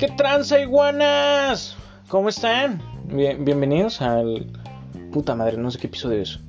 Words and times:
¿Qué 0.00 0.08
tranza, 0.08 0.58
iguanas? 0.58 1.76
¿Cómo 2.08 2.30
están? 2.30 2.80
bienvenidos 3.04 4.00
al. 4.00 4.50
Puta 5.12 5.34
madre, 5.34 5.58
no 5.58 5.70
sé 5.70 5.78
qué 5.78 5.88
episodio 5.88 6.22
es. 6.22 6.40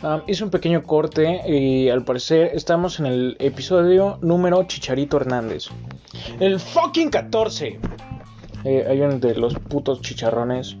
Um, 0.00 0.20
hice 0.28 0.44
un 0.44 0.50
pequeño 0.50 0.84
corte 0.84 1.40
y 1.50 1.88
al 1.88 2.04
parecer 2.04 2.52
estamos 2.54 3.00
en 3.00 3.06
el 3.06 3.36
episodio 3.40 4.20
número 4.22 4.62
Chicharito 4.68 5.16
Hernández. 5.16 5.66
El 6.38 6.60
fucking 6.60 7.10
14. 7.10 7.80
Eh, 8.62 8.86
hay 8.88 9.00
uno 9.00 9.18
de 9.18 9.34
los 9.34 9.54
putos 9.54 10.00
chicharrones. 10.00 10.76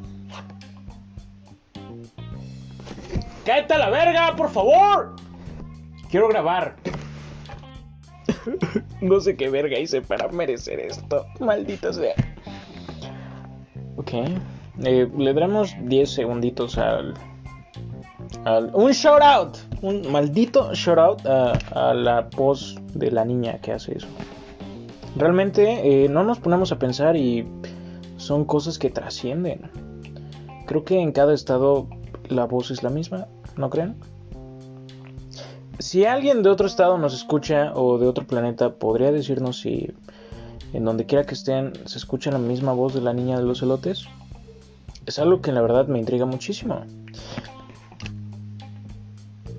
¡Cállate 3.44 3.74
a 3.74 3.78
la 3.78 3.90
verga, 3.90 4.36
por 4.36 4.48
favor! 4.48 5.16
Quiero 6.08 6.28
grabar. 6.28 6.76
no 9.00 9.20
sé 9.20 9.36
qué 9.36 9.48
verga 9.50 9.78
hice 9.78 10.02
para 10.02 10.28
merecer 10.28 10.80
esto. 10.80 11.26
Maldita 11.40 11.92
sea. 11.92 12.14
Ok. 13.96 14.12
Eh, 14.84 15.10
le 15.16 15.34
daremos 15.34 15.74
10 15.82 16.10
segunditos 16.10 16.78
al, 16.78 17.14
Un 18.72 18.92
shout 18.92 19.22
out. 19.22 19.58
Un 19.82 20.10
maldito 20.10 20.72
shout 20.74 20.98
out 20.98 21.26
a, 21.26 21.94
la 21.94 22.28
voz 22.36 22.76
de 22.94 23.10
la 23.10 23.24
niña 23.24 23.58
que 23.60 23.72
hace 23.72 23.96
eso. 23.96 24.08
Realmente 25.16 26.04
eh, 26.04 26.08
no 26.08 26.22
nos 26.22 26.38
ponemos 26.38 26.72
a 26.72 26.78
pensar 26.78 27.16
y 27.16 27.46
son 28.16 28.44
cosas 28.44 28.78
que 28.78 28.90
trascienden. 28.90 29.70
Creo 30.66 30.84
que 30.84 31.00
en 31.00 31.12
cada 31.12 31.34
estado 31.34 31.88
la 32.28 32.44
voz 32.44 32.70
es 32.70 32.82
la 32.82 32.90
misma, 32.90 33.26
¿no 33.56 33.70
creen? 33.70 33.96
Si 35.80 36.04
alguien 36.04 36.42
de 36.42 36.50
otro 36.50 36.66
estado 36.66 36.98
nos 36.98 37.14
escucha 37.14 37.72
o 37.74 37.96
de 37.96 38.06
otro 38.06 38.26
planeta, 38.26 38.74
podría 38.74 39.12
decirnos 39.12 39.60
si 39.60 39.90
en 40.74 40.84
donde 40.84 41.06
quiera 41.06 41.24
que 41.24 41.32
estén 41.32 41.72
se 41.86 41.96
escucha 41.96 42.30
la 42.30 42.38
misma 42.38 42.72
voz 42.72 42.92
de 42.92 43.00
la 43.00 43.14
niña 43.14 43.38
de 43.38 43.44
los 43.44 43.62
elotes. 43.62 44.04
Es 45.06 45.18
algo 45.18 45.40
que 45.40 45.52
la 45.52 45.62
verdad 45.62 45.86
me 45.88 45.98
intriga 45.98 46.26
muchísimo. 46.26 46.84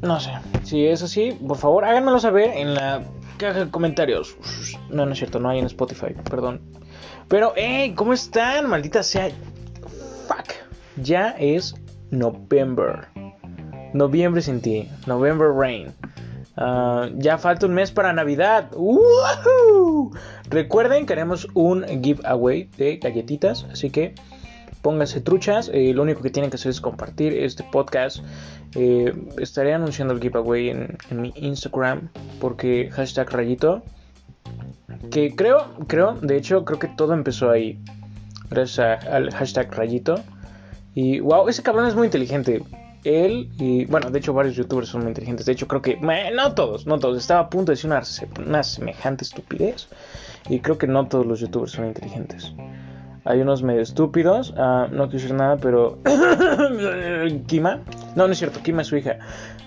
No 0.04 0.20
sé, 0.20 0.32
si 0.64 0.86
es 0.86 1.02
así, 1.02 1.32
por 1.32 1.58
favor 1.58 1.86
háganmelo 1.86 2.20
saber 2.20 2.52
en 2.56 2.76
la 2.76 3.04
caja 3.38 3.66
de 3.66 3.72
comentarios. 3.72 4.38
No, 4.92 5.08
no 5.08 5.14
es 5.14 5.18
cierto, 5.18 5.40
no 5.40 5.50
hay 5.50 5.58
en 5.58 5.66
Spotify, 5.66 6.14
perdón. 6.30 6.62
Pero, 7.30 7.54
hey, 7.56 7.94
¿cómo 7.96 8.14
están? 8.14 8.70
Maldita 8.70 9.02
sea. 9.02 9.30
Fuck. 10.28 10.54
Ya 10.98 11.30
es 11.40 11.74
November. 12.12 13.11
Noviembre 13.94 14.42
sin 14.42 14.62
ti. 14.62 14.90
November 15.06 15.50
Rain. 15.50 15.94
Ah, 16.58 17.10
ya 17.16 17.38
falta 17.38 17.66
un 17.66 17.74
mes 17.74 17.92
para 17.92 18.14
Navidad. 18.14 18.72
Recuerden 20.50 21.06
que 21.06 21.14
haremos 21.14 21.48
un 21.54 21.86
giveaway 22.04 22.70
de 22.78 22.98
galletitas. 22.98 23.66
Así 23.72 23.90
que 23.90 24.16
pónganse 24.82 25.22
truchas. 25.22 25.70
Eh, 25.74 25.94
lo 25.94 26.04
único 26.04 26.22
que 26.22 26.30
tienen 26.30 26.50
que 26.50 26.56
hacer 26.56 26.70
es 26.70 26.82
compartir 26.82 27.34
este 27.34 27.64
podcast. 27.64 28.20
Eh, 28.76 29.14
estaré 29.38 29.74
anunciando 29.74 30.14
el 30.14 30.22
giveaway 30.22 30.70
en, 30.70 30.98
mi 31.12 31.34
Instagram. 31.36 32.10
Porque 32.40 32.90
hashtag 32.92 33.30
rayito. 33.32 33.84
Que 35.10 35.36
creo, 35.36 35.66
creo, 35.88 36.14
de 36.14 36.38
hecho, 36.38 36.64
creo 36.64 36.80
que 36.80 36.88
todo 36.88 37.14
empezó 37.14 37.50
ahí. 37.50 37.80
Gracias 38.50 39.06
al 39.06 39.32
hashtag 39.32 39.74
rayito. 39.74 40.16
Y 40.94 41.22
wow, 41.22 41.48
ese 41.48 41.64
cabrón 41.64 41.88
es 41.88 41.96
muy 41.96 42.06
inteligente 42.06 42.62
él 43.04 43.50
y, 43.58 43.86
bueno, 43.86 44.10
de 44.10 44.20
hecho 44.20 44.34
varios 44.34 44.56
youtubers 44.56 44.90
son 44.90 45.02
muy 45.02 45.10
inteligentes. 45.10 45.46
De 45.46 45.54
hecho 45.54 45.68
creo 45.68 45.82
que, 45.82 45.98
no 45.98 46.54
todos, 46.54 46.86
no 46.86 47.00
todos. 47.00 47.18
Estaba 47.18 47.42
a 47.42 47.50
punto 47.50 47.72
de 47.72 47.76
decir 47.76 47.90
una, 48.46 48.64
semejante 48.64 49.24
estupidez. 49.24 49.88
Y 50.50 50.60
creo 50.60 50.78
que 50.78 50.88
no 50.88 51.08
todos 51.08 51.26
los 51.26 51.40
youtubers 51.40 51.72
son 51.72 51.88
inteligentes. 51.88 52.54
Hay 53.26 53.40
unos 53.42 53.62
medio 53.62 53.82
estúpidos. 53.82 54.54
Ah, 54.58 54.88
no 54.92 55.10
quiero 55.10 55.22
decir 55.22 55.34
nada, 55.34 55.58
pero... 55.58 56.00
Kima. 57.48 57.82
No, 58.16 58.28
no 58.28 58.34
es 58.34 58.40
cierto. 58.40 58.62
Kima 58.62 58.82
es 58.82 58.88
su 58.88 58.98
hija. 58.98 59.20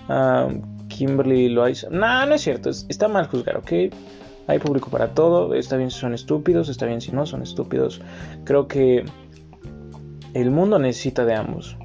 Uh, 0.09 0.87
Kimberly 0.87 1.49
Loaiza. 1.49 1.87
No, 1.89 2.25
no 2.25 2.35
es 2.35 2.41
cierto. 2.41 2.69
está 2.69 3.07
mal 3.07 3.27
juzgar, 3.27 3.57
¿ok? 3.57 3.71
Hay 4.47 4.59
público 4.59 4.89
para 4.89 5.13
todo. 5.13 5.53
Está 5.53 5.77
bien 5.77 5.91
si 5.91 5.99
son 5.99 6.13
estúpidos. 6.13 6.67
Está 6.67 6.85
bien 6.85 6.99
si 6.99 7.11
no 7.11 7.25
son 7.25 7.41
estúpidos. 7.41 8.01
Creo 8.43 8.67
que 8.67 9.05
el 10.33 10.51
mundo 10.51 10.77
necesita 10.77 11.23
de 11.23 11.35
ambos 11.35 11.77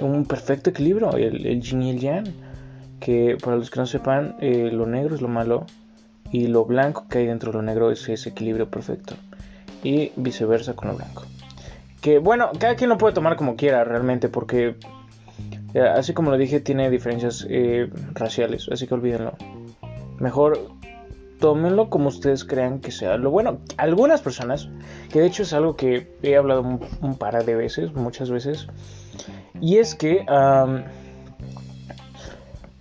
un 0.00 0.24
perfecto 0.24 0.70
equilibrio, 0.70 1.12
el, 1.12 1.46
el 1.46 1.60
yin 1.60 1.82
y 1.82 1.90
el 1.90 1.98
yang, 1.98 2.24
que 3.00 3.36
para 3.42 3.56
los 3.56 3.70
que 3.70 3.80
no 3.80 3.86
sepan, 3.86 4.36
eh, 4.40 4.70
lo 4.72 4.86
negro 4.86 5.14
es 5.14 5.20
lo 5.20 5.28
malo 5.28 5.66
y 6.30 6.46
lo 6.46 6.64
blanco 6.64 7.06
que 7.08 7.18
hay 7.18 7.26
dentro 7.26 7.50
de 7.52 7.58
lo 7.58 7.62
negro 7.62 7.90
es 7.90 8.08
ese 8.08 8.30
equilibrio 8.30 8.70
perfecto 8.70 9.14
y 9.82 10.12
viceversa 10.16 10.74
con 10.74 10.88
lo 10.88 10.96
blanco. 10.96 11.24
Que 12.00 12.18
bueno, 12.18 12.50
cada 12.58 12.76
quien 12.76 12.90
lo 12.90 12.98
puede 12.98 13.14
tomar 13.14 13.36
como 13.36 13.56
quiera 13.56 13.84
realmente 13.84 14.28
porque 14.28 14.76
eh, 15.74 15.80
así 15.80 16.14
como 16.14 16.30
lo 16.30 16.38
dije 16.38 16.60
tiene 16.60 16.90
diferencias 16.90 17.46
eh, 17.48 17.90
raciales, 18.14 18.68
así 18.70 18.86
que 18.86 18.94
olvídenlo. 18.94 19.34
Mejor 20.18 20.58
tómenlo 21.40 21.90
como 21.90 22.08
ustedes 22.08 22.44
crean 22.44 22.78
que 22.78 22.92
sea. 22.92 23.16
Lo 23.16 23.30
bueno, 23.30 23.58
algunas 23.76 24.22
personas, 24.22 24.68
que 25.10 25.20
de 25.20 25.26
hecho 25.26 25.42
es 25.42 25.52
algo 25.52 25.74
que 25.74 26.16
he 26.22 26.36
hablado 26.36 26.62
un 26.62 27.18
par 27.18 27.44
de 27.44 27.56
veces, 27.56 27.92
muchas 27.94 28.30
veces, 28.30 28.68
y 29.62 29.78
es 29.78 29.94
que, 29.94 30.26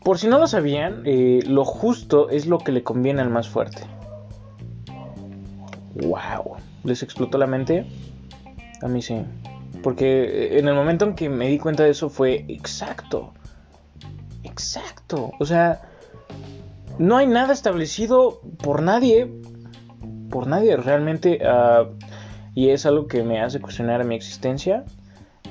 por 0.04 0.18
si 0.18 0.28
no 0.28 0.40
lo 0.40 0.48
sabían, 0.48 1.04
eh, 1.06 1.42
lo 1.46 1.64
justo 1.64 2.32
es 2.32 2.48
lo 2.48 2.58
que 2.58 2.72
le 2.72 2.82
conviene 2.82 3.22
al 3.22 3.30
más 3.30 3.48
fuerte. 3.48 3.84
¡Wow! 5.94 6.56
¿Les 6.84 7.04
explotó 7.04 7.38
la 7.38 7.46
mente? 7.46 7.86
A 8.82 8.88
mí 8.88 9.04
sí. 9.04 9.24
Porque 9.84 10.58
en 10.58 10.68
el 10.68 10.74
momento 10.74 11.06
en 11.06 11.14
que 11.14 11.30
me 11.30 11.50
di 11.50 11.60
cuenta 11.60 11.84
de 11.84 11.92
eso 11.92 12.10
fue 12.10 12.46
exacto. 12.48 13.32
Exacto. 14.44 15.34
O 15.40 15.46
sea, 15.46 15.84
no 16.98 17.16
hay 17.16 17.28
nada 17.28 17.54
establecido 17.54 18.42
por 18.64 18.82
nadie. 18.82 19.32
Por 20.32 20.48
nadie 20.48 20.76
realmente. 20.78 21.42
Ah, 21.46 21.90
y 22.56 22.70
es 22.70 22.88
algo 22.88 23.06
que 23.06 23.22
me 23.22 23.40
hace 23.40 23.62
cuestionar 23.62 24.04
mi 24.04 24.16
existencia 24.16 24.84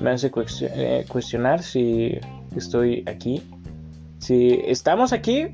me 0.00 0.10
hace 0.10 0.30
eh, 0.62 1.04
cuestionar 1.08 1.62
si 1.62 2.18
estoy 2.56 3.04
aquí. 3.06 3.42
Si 4.18 4.60
estamos 4.66 5.12
aquí, 5.12 5.48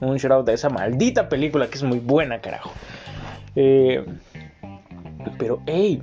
un 0.00 0.16
shout 0.16 0.46
de 0.46 0.54
esa 0.54 0.68
maldita 0.68 1.28
película 1.28 1.68
que 1.68 1.76
es 1.76 1.82
muy 1.82 1.98
buena, 1.98 2.40
carajo. 2.40 2.70
Eh, 3.54 4.04
pero, 5.38 5.62
hey, 5.66 6.02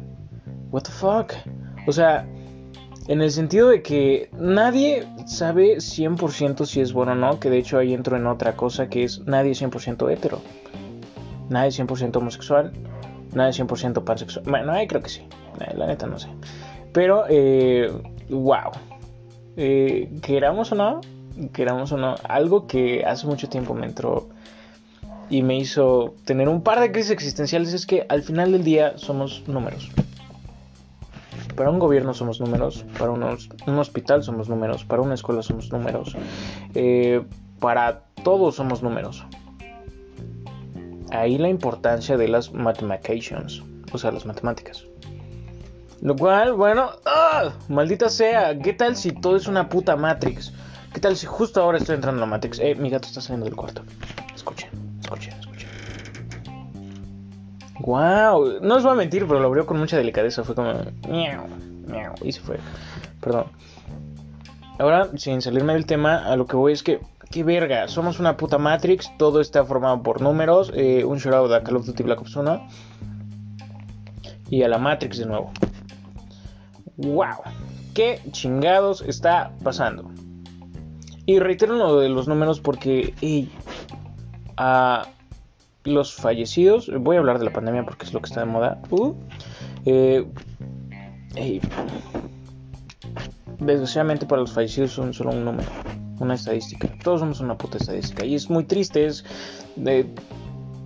what 0.72 0.84
the 0.84 0.92
fuck? 0.92 1.34
O 1.88 1.92
sea, 1.92 2.28
en 3.08 3.22
el 3.22 3.32
sentido 3.32 3.70
de 3.70 3.82
que 3.82 4.30
nadie 4.34 5.08
sabe 5.26 5.78
100% 5.78 6.66
si 6.66 6.82
es 6.82 6.94
bueno 6.94 7.14
o 7.14 7.16
no, 7.16 7.40
que 7.40 7.50
de 7.50 7.60
hecho 7.60 7.78
ahí 7.78 7.94
entro 7.94 8.18
en 8.18 8.28
otra 8.28 8.56
cosa 8.56 8.90
que 8.90 9.04
es 9.04 9.20
nadie 9.20 9.52
100% 9.52 10.12
hetero, 10.12 10.42
nadie 11.50 11.70
100% 11.70 12.16
homosexual, 12.16 12.72
nadie 13.34 13.64
100% 13.64 14.04
pansexual. 14.04 14.46
Bueno, 14.48 14.72
ahí 14.72 14.88
creo 14.88 15.02
que 15.02 15.10
sí, 15.10 15.22
la 15.76 15.86
neta 15.86 16.08
no 16.08 16.18
sé. 16.18 16.30
Pero, 16.96 17.26
eh, 17.28 17.92
wow. 18.30 18.72
Eh, 19.58 20.10
queramos 20.22 20.72
o 20.72 20.76
no, 20.76 21.02
queramos 21.52 21.92
o 21.92 21.98
no, 21.98 22.16
algo 22.24 22.68
que 22.68 23.04
hace 23.04 23.28
mucho 23.28 23.50
tiempo 23.50 23.74
me 23.74 23.86
entró 23.86 24.30
y 25.30 25.42
me 25.42 25.58
hizo 25.58 26.16
tener 26.24 26.48
un 26.48 26.62
par 26.62 26.80
de 26.80 26.94
crisis 26.94 27.12
existenciales 27.12 27.74
es 27.74 27.86
que 27.86 28.06
al 28.08 28.24
final 28.24 28.54
del 28.54 28.64
día 28.64 28.98
somos 28.98 29.44
números. 29.46 29.92
Para 31.58 31.70
un 31.70 31.80
gobierno 31.80 32.14
somos 32.14 32.40
números, 32.40 32.86
para 32.98 33.12
un 33.12 33.78
hospital 33.78 34.24
somos 34.24 34.48
números, 34.48 34.86
para 34.86 35.02
una 35.02 35.16
escuela 35.16 35.44
somos 35.44 35.74
números, 35.74 36.16
eh, 36.76 37.26
para 37.60 38.04
todos 38.24 38.56
somos 38.56 38.82
números. 38.82 39.26
Ahí 41.12 41.38
la 41.38 41.50
importancia 41.50 42.16
de 42.16 42.30
las 42.30 42.54
mathematications, 42.54 43.64
o 43.92 43.98
sea, 43.98 44.14
las 44.14 44.26
matemáticas. 44.26 44.86
Lo 46.02 46.16
cual, 46.16 46.54
bueno, 46.54 46.90
¡ah! 47.06 47.54
maldita 47.70 48.10
sea, 48.10 48.58
¿qué 48.60 48.74
tal 48.74 48.96
si 48.96 49.12
todo 49.12 49.36
es 49.36 49.48
una 49.48 49.70
puta 49.70 49.96
Matrix? 49.96 50.54
¿Qué 50.94 51.00
tal 51.00 51.16
si 51.16 51.26
justo 51.26 51.62
ahora 51.62 51.78
estoy 51.78 51.96
entrando 51.96 52.24
en 52.24 52.30
la 52.30 52.36
Matrix? 52.36 52.60
Eh, 52.60 52.76
mi 52.76 52.90
gato 52.90 53.08
está 53.08 53.22
saliendo 53.22 53.46
del 53.46 53.56
cuarto. 53.56 53.82
Escuchen, 54.34 54.70
escuchen, 55.02 55.34
escuchen. 55.40 55.70
Wow, 57.80 58.60
no 58.62 58.76
os 58.76 58.84
voy 58.84 58.92
a 58.94 58.96
mentir, 58.96 59.28
pero 59.28 59.40
lo 59.40 59.48
abrió 59.48 59.66
con 59.66 59.78
mucha 59.78 59.98
delicadeza. 59.98 60.44
Fue 60.44 60.56
como, 60.56 60.74
miau, 61.10 61.48
miau, 61.88 62.14
y 62.24 62.32
se 62.32 62.40
fue. 62.40 62.60
Perdón. 63.22 63.46
Ahora, 64.80 65.10
sin 65.18 65.42
salirme 65.42 65.74
del 65.74 65.86
tema, 65.86 66.26
a 66.26 66.36
lo 66.36 66.46
que 66.46 66.56
voy 66.56 66.74
es 66.74 66.84
que, 66.84 67.00
qué 67.32 67.44
verga, 67.44 67.88
somos 67.88 68.20
una 68.20 68.38
puta 68.38 68.58
Matrix, 68.58 69.12
todo 69.18 69.40
está 69.40 69.64
formado 69.64 70.04
por 70.04 70.22
números, 70.22 70.72
eh, 70.76 71.04
un 71.06 71.18
shoutout 71.18 71.52
a 71.54 71.64
Call 71.64 71.78
of 71.78 71.86
Duty 71.86 72.04
Black 72.04 72.22
Ops 72.22 72.36
1 72.36 72.68
y 74.50 74.64
a 74.64 74.68
la 74.68 74.78
Matrix 74.78 75.18
de 75.18 75.26
nuevo. 75.26 75.52
¡Wow! 76.98 77.42
¿Qué 77.94 78.22
chingados 78.32 79.02
está 79.02 79.52
pasando? 79.64 80.12
Y 81.26 81.40
reitero 81.40 81.76
lo 81.76 82.00
de 82.00 82.10
los 82.10 82.28
números 82.28 82.60
porque, 82.60 83.14
los 85.84 86.14
fallecidos, 86.14 86.92
voy 87.00 87.16
a 87.16 87.20
hablar 87.20 87.40
de 87.40 87.46
la 87.46 87.54
pandemia 87.54 87.84
porque 87.84 88.06
es 88.06 88.14
lo 88.14 88.22
que 88.22 88.28
está 88.28 88.42
de 88.42 88.46
moda. 88.46 88.82
Uh, 88.92 89.14
eh, 89.86 90.26
desgraciadamente 93.60 94.26
para 94.26 94.42
los 94.42 94.54
fallecidos 94.54 94.92
son 94.92 95.14
solo 95.14 95.32
un 95.32 95.46
número, 95.46 95.70
una 96.20 96.36
estadística. 96.36 96.88
Todos 97.04 97.22
somos 97.22 97.40
una 97.40 97.58
puta 97.58 97.78
estadística. 97.78 98.26
Y 98.26 98.36
es 98.36 98.50
muy 98.50 98.64
triste, 98.64 99.06
es 99.06 99.26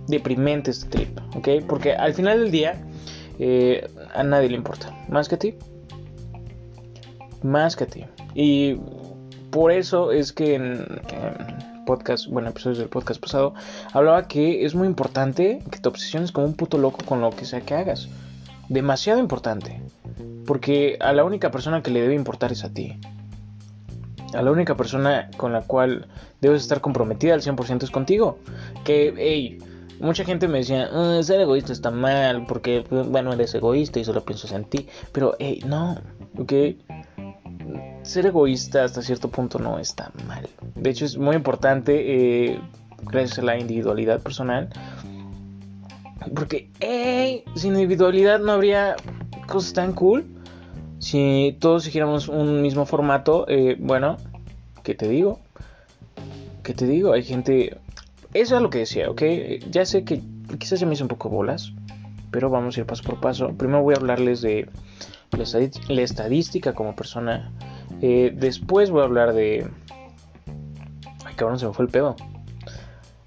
deprimente 0.08 0.70
este 0.70 0.88
trip, 0.88 1.18
¿ok? 1.36 1.66
Porque 1.66 1.92
al 1.94 2.14
final 2.14 2.40
del 2.40 2.50
día 2.50 2.82
eh, 3.38 3.88
a 4.14 4.22
nadie 4.22 4.48
le 4.48 4.56
importa. 4.56 4.94
Más 5.08 5.28
que 5.28 5.34
a 5.34 5.38
ti. 5.38 5.54
Más 7.42 7.76
que 7.76 7.84
a 7.84 7.86
ti. 7.86 8.04
Y 8.34 8.76
por 9.50 9.72
eso 9.72 10.12
es 10.12 10.32
que 10.32 10.54
en, 10.54 10.86
podcast, 11.90 12.28
bueno, 12.28 12.50
episodios 12.50 12.78
del 12.78 12.88
podcast 12.88 13.20
pasado, 13.20 13.54
hablaba 13.92 14.28
que 14.28 14.64
es 14.64 14.76
muy 14.76 14.86
importante 14.86 15.60
que 15.70 15.78
te 15.78 15.88
obsesiones 15.88 16.30
como 16.30 16.46
un 16.46 16.54
puto 16.54 16.78
loco 16.78 17.04
con 17.04 17.20
lo 17.20 17.30
que 17.30 17.44
sea 17.44 17.62
que 17.62 17.74
hagas. 17.74 18.08
Demasiado 18.68 19.18
importante. 19.18 19.82
Porque 20.46 20.98
a 21.00 21.12
la 21.12 21.24
única 21.24 21.50
persona 21.50 21.82
que 21.82 21.90
le 21.90 22.00
debe 22.00 22.14
importar 22.14 22.52
es 22.52 22.62
a 22.62 22.72
ti. 22.72 22.98
A 24.34 24.42
la 24.42 24.52
única 24.52 24.76
persona 24.76 25.30
con 25.36 25.52
la 25.52 25.62
cual 25.62 26.06
debes 26.40 26.62
estar 26.62 26.80
comprometida 26.80 27.34
al 27.34 27.42
100% 27.42 27.82
es 27.82 27.90
contigo. 27.90 28.38
Que, 28.84 29.12
hey, 29.16 29.58
mucha 29.98 30.24
gente 30.24 30.46
me 30.46 30.58
decía, 30.58 30.88
ah, 30.92 31.20
ser 31.24 31.40
egoísta 31.40 31.72
está 31.72 31.90
mal, 31.90 32.46
porque, 32.46 32.84
bueno, 32.88 33.32
eres 33.32 33.52
egoísta 33.56 33.98
y 33.98 34.04
solo 34.04 34.24
piensas 34.24 34.52
en 34.52 34.64
ti. 34.64 34.86
Pero, 35.10 35.34
hey, 35.40 35.60
no, 35.66 35.96
ok 36.38 36.52
ser 38.02 38.26
egoísta 38.26 38.84
hasta 38.84 39.02
cierto 39.02 39.30
punto 39.30 39.58
no 39.58 39.78
está 39.78 40.10
mal. 40.26 40.48
De 40.74 40.90
hecho 40.90 41.04
es 41.04 41.16
muy 41.16 41.36
importante 41.36 42.50
eh, 42.52 42.60
gracias 43.02 43.38
a 43.38 43.42
la 43.42 43.58
individualidad 43.58 44.20
personal. 44.20 44.68
Porque, 46.34 46.70
hey, 46.80 47.44
sin 47.54 47.72
individualidad 47.72 48.40
no 48.40 48.52
habría 48.52 48.96
cosas 49.46 49.72
tan 49.72 49.92
cool. 49.94 50.26
Si 50.98 51.56
todos 51.60 51.84
siguiéramos 51.84 52.28
un 52.28 52.60
mismo 52.60 52.84
formato, 52.84 53.46
eh, 53.48 53.76
bueno, 53.78 54.18
¿qué 54.82 54.94
te 54.94 55.08
digo? 55.08 55.40
¿Qué 56.62 56.74
te 56.74 56.86
digo? 56.86 57.12
Hay 57.12 57.22
gente... 57.22 57.78
Eso 58.34 58.56
es 58.56 58.62
lo 58.62 58.70
que 58.70 58.80
decía, 58.80 59.10
¿ok? 59.10 59.22
Ya 59.70 59.84
sé 59.86 60.04
que 60.04 60.22
quizás 60.58 60.78
ya 60.78 60.86
me 60.86 60.92
hice 60.92 61.02
un 61.02 61.08
poco 61.08 61.30
bolas, 61.30 61.72
pero 62.30 62.50
vamos 62.50 62.76
a 62.76 62.80
ir 62.80 62.86
paso 62.86 63.02
por 63.02 63.18
paso. 63.18 63.48
Primero 63.56 63.82
voy 63.82 63.94
a 63.94 63.96
hablarles 63.96 64.40
de 64.42 64.68
la 65.32 66.02
estadística 66.02 66.74
como 66.74 66.94
persona 66.94 67.52
eh, 68.00 68.32
después 68.34 68.90
voy 68.90 69.02
a 69.02 69.04
hablar 69.04 69.32
de... 69.34 69.68
Ay, 71.24 71.34
cabrón, 71.34 71.58
se 71.58 71.66
me 71.66 71.72
fue 71.72 71.84
el 71.84 71.90
pedo. 71.90 72.16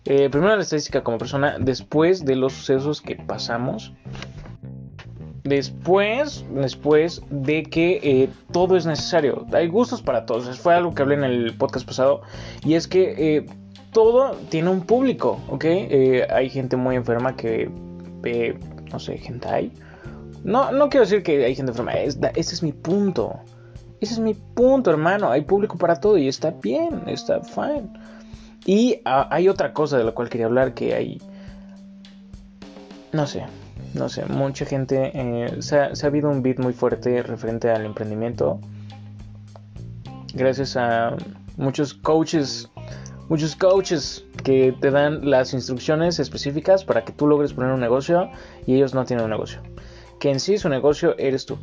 Eh, 0.06 0.30
primero 0.30 0.56
la 0.56 0.62
estadística 0.62 1.04
como 1.04 1.18
persona, 1.18 1.58
después 1.60 2.26
de 2.26 2.36
los 2.36 2.54
sucesos 2.54 3.02
que 3.02 3.16
pasamos. 3.16 3.94
Después, 5.44 6.46
después 6.52 7.22
de 7.30 7.64
que 7.64 8.00
eh, 8.04 8.30
todo 8.52 8.78
es 8.78 8.86
necesario. 8.86 9.46
Hay 9.52 9.68
gustos 9.68 10.02
para 10.02 10.26
todos. 10.26 10.58
Fue 10.58 10.74
algo 10.74 10.94
que 10.94 11.02
hablé 11.02 11.16
en 11.16 11.24
el 11.24 11.56
podcast 11.56 11.86
pasado. 11.86 12.22
Y 12.66 12.76
es 12.76 12.88
que 12.88 13.46
todo 13.92 14.36
tiene 14.50 14.70
un 14.70 14.82
público, 14.82 15.40
hay 16.32 16.50
gente 16.50 16.76
muy 16.78 16.96
enferma 16.96 17.36
que 17.36 17.70
ve, 18.22 18.58
no 18.92 19.00
sé, 19.00 19.20
gente 19.20 19.48
hay. 19.48 19.72
No, 20.44 20.72
no 20.72 20.90
quiero 20.90 21.06
decir 21.06 21.24
que 21.24 21.44
hay 21.46 21.56
gente 21.56 21.72
enferma. 21.72 21.94
ese 21.94 22.26
es 22.36 22.64
mi 22.64 22.74
punto. 22.74 23.40
Ese 24.02 24.14
es 24.14 24.20
mi 24.20 24.34
punto, 24.34 24.92
hermano. 24.92 25.32
Hay 25.32 25.42
público 25.42 25.78
para 25.78 25.96
todo 26.00 26.18
y 26.18 26.28
está 26.28 26.52
bien, 26.52 27.04
está 27.08 27.42
fine. 27.42 27.90
Y 28.66 29.02
ah, 29.06 29.28
hay 29.32 29.50
otra 29.50 29.74
cosa 29.74 29.98
de 29.98 30.04
la 30.04 30.12
cual 30.12 30.30
quería 30.30 30.48
hablar 30.48 30.74
que 30.74 30.94
hay... 30.94 31.22
No 33.12 33.28
sé, 33.28 33.46
no 33.94 34.10
sé, 34.10 34.26
mucha 34.26 34.66
gente... 34.66 35.12
Eh, 35.14 35.62
se, 35.62 35.80
ha, 35.80 35.92
habido 36.04 36.30
un 36.30 36.42
beat 36.42 36.60
muy 36.60 36.74
fuerte 36.74 37.22
referente 37.24 37.70
al 37.70 37.86
emprendimiento. 37.86 38.60
Gracias 40.34 40.76
a 40.76 41.16
muchos 41.58 41.94
coaches, 41.94 42.70
muchos 43.30 43.56
coaches 43.56 44.26
que 44.44 44.76
te 44.82 44.92
dan 44.92 45.30
las 45.30 45.54
instrucciones 45.54 46.20
específicas 46.20 46.84
para 46.84 47.06
que 47.06 47.14
tú 47.14 47.28
logres 47.28 47.54
poner 47.54 47.72
un 47.72 47.80
negocio 47.80 48.30
y 48.66 48.76
ellos 48.76 48.94
no 48.94 49.06
tienen 49.06 49.26
un 49.26 49.32
negocio. 49.32 49.62
Que 50.24 50.32
en 50.32 50.40
sí 50.40 50.58
su 50.58 50.70
negocio 50.70 51.18
eres 51.18 51.46
tú. 51.46 51.58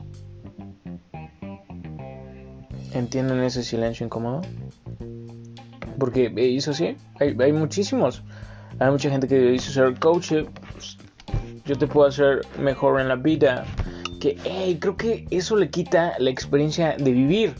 ¿Entienden 2.93 3.43
ese 3.43 3.65
silencio 3.65 4.05
incómodo? 4.05 4.43
Porque 5.99 6.27
eh, 6.27 6.57
eso 6.57 6.75
sí, 6.75 6.95
hay, 7.19 7.35
hay 7.41 7.53
muchísimos. 7.55 8.23
Hay 8.79 8.91
mucha 8.91 9.09
gente 9.09 9.27
que 9.27 9.39
dice 9.39 9.73
ser 9.73 9.99
coach. 9.99 10.33
Eh, 10.33 10.47
pues, 10.73 10.99
yo 11.65 11.79
te 11.79 11.87
puedo 11.87 12.07
hacer 12.07 12.43
mejor 12.59 13.01
en 13.01 13.09
la 13.09 13.17
vida. 13.17 13.65
Que, 14.21 14.37
hey, 14.45 14.77
creo 14.79 14.95
que 14.95 15.27
eso 15.31 15.57
le 15.57 15.71
quita 15.71 16.13
la 16.19 16.29
experiencia 16.29 16.97
de 16.99 17.13
vivir. 17.13 17.55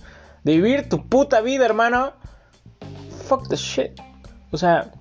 De 0.45 0.57
vivir 0.57 0.91
tu 0.91 1.09
puta 1.09 1.41
vida, 1.41 1.65
hermano. 1.65 2.13
Fuck 3.27 3.49
the 3.49 3.57
shit. 3.57 3.99
O 4.51 4.59
sea, 4.59 4.93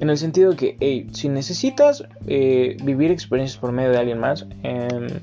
en 0.00 0.10
el 0.10 0.18
sentido 0.18 0.50
de 0.52 0.56
que, 0.56 0.76
hey, 0.80 1.08
si 1.12 1.28
necesitas 1.28 2.04
eh, 2.26 2.76
vivir 2.82 3.10
experiencias 3.10 3.58
por 3.58 3.72
medio 3.72 3.90
de 3.90 3.98
alguien 3.98 4.18
más, 4.18 4.46
eh, 4.62 5.20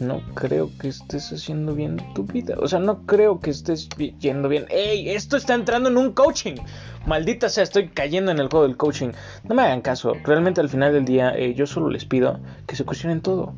no 0.00 0.20
creo 0.34 0.70
que 0.78 0.88
estés 0.88 1.32
haciendo 1.32 1.74
bien 1.74 1.96
tu 2.14 2.24
vida. 2.24 2.56
O 2.58 2.68
sea, 2.68 2.78
no 2.78 3.06
creo 3.06 3.40
que 3.40 3.50
estés 3.50 3.88
yendo 4.18 4.48
bien. 4.48 4.66
¡Ey! 4.70 5.10
Esto 5.10 5.36
está 5.36 5.54
entrando 5.54 5.88
en 5.88 5.96
un 5.96 6.12
coaching. 6.12 6.54
Maldita 7.06 7.48
sea, 7.48 7.64
estoy 7.64 7.88
cayendo 7.88 8.30
en 8.30 8.38
el 8.38 8.48
juego 8.48 8.66
del 8.66 8.76
coaching. 8.76 9.10
No 9.44 9.54
me 9.54 9.62
hagan 9.62 9.82
caso. 9.82 10.14
Realmente 10.24 10.60
al 10.60 10.68
final 10.68 10.92
del 10.92 11.04
día 11.04 11.34
eh, 11.36 11.54
yo 11.54 11.66
solo 11.66 11.88
les 11.88 12.04
pido 12.04 12.40
que 12.66 12.76
se 12.76 12.84
cuestionen 12.84 13.20
todo. 13.20 13.54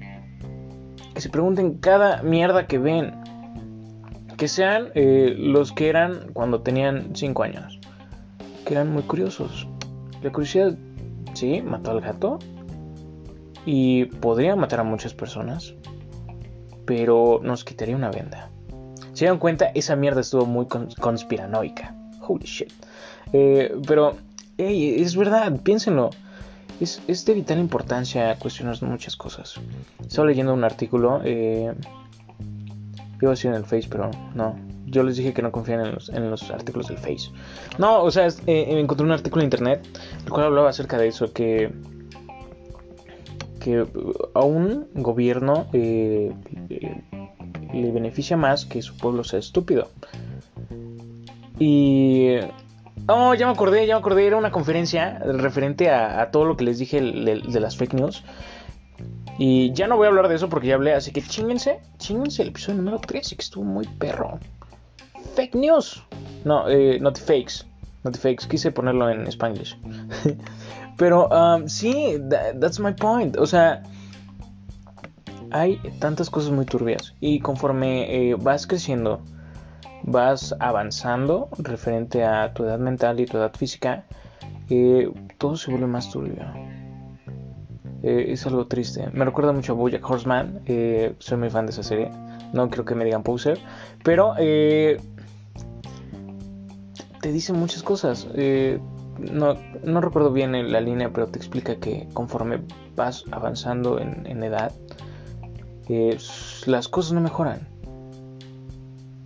Que 1.14 1.20
se 1.20 1.30
pregunten 1.30 1.78
cada 1.78 2.22
mierda 2.22 2.66
que 2.66 2.78
ven. 2.78 3.14
Que 4.36 4.48
sean 4.48 4.88
eh, 4.94 5.34
los 5.36 5.72
que 5.72 5.88
eran 5.88 6.32
cuando 6.34 6.60
tenían 6.60 7.14
5 7.14 7.42
años. 7.42 7.75
Que 8.66 8.74
eran 8.74 8.92
muy 8.92 9.04
curiosos. 9.04 9.66
La 10.22 10.30
curiosidad, 10.30 10.76
sí, 11.32 11.62
mató 11.62 11.92
al 11.92 12.02
gato. 12.02 12.38
Y 13.64 14.04
podría 14.04 14.54
matar 14.56 14.80
a 14.80 14.84
muchas 14.84 15.14
personas 15.14 15.74
pero 16.86 17.40
nos 17.42 17.64
quitaría 17.64 17.96
una 17.96 18.10
venda. 18.10 18.48
Se 19.12 19.24
dieron 19.24 19.38
cuenta, 19.38 19.66
esa 19.74 19.96
mierda 19.96 20.20
estuvo 20.20 20.46
muy 20.46 20.66
conspiranoica. 20.66 21.94
Holy 22.26 22.46
shit. 22.46 22.72
Eh, 23.32 23.74
pero, 23.86 24.16
hey, 24.56 24.96
es 24.98 25.16
verdad, 25.16 25.60
piénsenlo. 25.62 26.10
Es, 26.80 27.24
de 27.24 27.34
vital 27.34 27.58
importancia 27.58 28.38
cuestionar 28.38 28.80
muchas 28.82 29.16
cosas. 29.16 29.54
Estaba 30.00 30.28
leyendo 30.28 30.54
un 30.54 30.64
artículo. 30.64 31.20
Eh, 31.24 31.74
iba 33.20 33.32
a 33.32 33.36
en 33.42 33.54
el 33.54 33.64
Face, 33.64 33.88
pero 33.90 34.10
no. 34.34 34.54
Yo 34.86 35.02
les 35.02 35.16
dije 35.16 35.32
que 35.32 35.42
no 35.42 35.52
confían 35.52 35.80
en 35.80 36.30
los, 36.30 36.50
artículos 36.50 36.88
del 36.88 36.98
Face. 36.98 37.30
No, 37.78 38.02
o 38.02 38.10
sea, 38.10 38.28
eh, 38.46 38.66
encontré 38.78 39.04
un 39.04 39.12
artículo 39.12 39.42
en 39.42 39.46
internet, 39.46 39.86
el 40.24 40.30
cual 40.30 40.46
hablaba 40.46 40.70
acerca 40.70 40.96
de 40.96 41.08
eso, 41.08 41.32
que 41.32 41.72
que 43.66 43.84
a 44.34 44.44
un 44.44 44.86
gobierno 44.94 45.66
eh, 45.72 46.32
le 47.74 47.90
beneficia 47.90 48.36
más 48.36 48.64
que 48.64 48.80
su 48.80 48.96
pueblo 48.96 49.24
sea 49.24 49.40
estúpido. 49.40 49.90
Y... 51.58 52.36
Oh, 53.08 53.34
ya 53.34 53.46
me 53.46 53.52
acordé, 53.52 53.84
ya 53.88 53.94
me 53.96 54.00
acordé, 54.00 54.24
era 54.24 54.36
una 54.36 54.52
conferencia 54.52 55.18
referente 55.18 55.90
a, 55.90 56.30
todo 56.30 56.44
lo 56.44 56.56
que 56.56 56.64
les 56.64 56.78
dije 56.78 57.00
de, 57.00 57.60
las 57.60 57.76
fake 57.76 57.94
news. 57.94 58.22
Y 59.36 59.72
ya 59.72 59.88
no 59.88 59.96
voy 59.96 60.06
a 60.06 60.10
hablar 60.10 60.28
de 60.28 60.36
eso 60.36 60.48
porque 60.48 60.68
ya 60.68 60.76
hablé, 60.76 60.92
así 60.92 61.10
que 61.10 61.20
chinguense, 61.20 61.80
chinguense 61.98 62.42
el 62.42 62.48
episodio 62.48 62.78
número 62.78 63.00
13, 63.00 63.34
que 63.34 63.42
estuvo 63.42 63.64
muy 63.64 63.86
perro. 63.98 64.38
Fake 65.36 65.54
news. 65.54 66.02
No, 66.44 66.66
eh, 66.68 66.98
not 66.98 67.18
fakes. 67.18 67.64
Not 68.04 68.16
fakes, 68.16 68.46
quise 68.46 68.72
ponerlo 68.72 69.10
en 69.10 69.26
español. 69.26 69.66
Pero 70.96 71.28
um, 71.28 71.68
sí, 71.68 72.18
that's 72.58 72.80
my 72.80 72.92
point. 72.92 73.36
O 73.36 73.46
sea, 73.46 73.82
hay 75.50 75.78
tantas 75.98 76.30
cosas 76.30 76.50
muy 76.50 76.64
turbias. 76.64 77.14
Y 77.20 77.40
conforme 77.40 78.30
eh, 78.30 78.34
vas 78.34 78.66
creciendo, 78.66 79.20
vas 80.04 80.54
avanzando 80.58 81.48
referente 81.58 82.24
a 82.24 82.54
tu 82.54 82.64
edad 82.64 82.78
mental 82.78 83.20
y 83.20 83.26
tu 83.26 83.36
edad 83.36 83.52
física, 83.54 84.04
eh, 84.70 85.10
todo 85.36 85.56
se 85.56 85.70
vuelve 85.70 85.86
más 85.86 86.10
turbio. 86.10 86.44
Eh, 88.02 88.26
es 88.28 88.46
algo 88.46 88.66
triste. 88.66 89.08
Me 89.12 89.24
recuerda 89.24 89.52
mucho 89.52 89.72
a 89.72 89.76
Bojack 89.76 90.08
Horseman. 90.08 90.62
soy 91.18 91.38
muy 91.38 91.50
fan 91.50 91.66
de 91.66 91.72
esa 91.72 91.82
serie. 91.82 92.10
No 92.52 92.70
creo 92.70 92.84
que 92.84 92.94
me 92.94 93.04
digan 93.04 93.22
poser. 93.22 93.58
Pero 94.02 94.34
te 97.20 97.32
dice 97.32 97.52
muchas 97.52 97.82
cosas 97.82 98.26
no, 99.18 99.56
no 99.82 100.00
recuerdo 100.00 100.32
bien 100.32 100.72
la 100.72 100.80
línea, 100.80 101.10
pero 101.12 101.28
te 101.28 101.38
explica 101.38 101.76
que 101.76 102.08
conforme 102.12 102.60
vas 102.94 103.24
avanzando 103.30 103.98
en, 103.98 104.42
edad, 104.42 104.72
eh, 105.88 106.18
las 106.66 106.88
cosas 106.88 107.12
no 107.12 107.20
mejoran. 107.20 107.68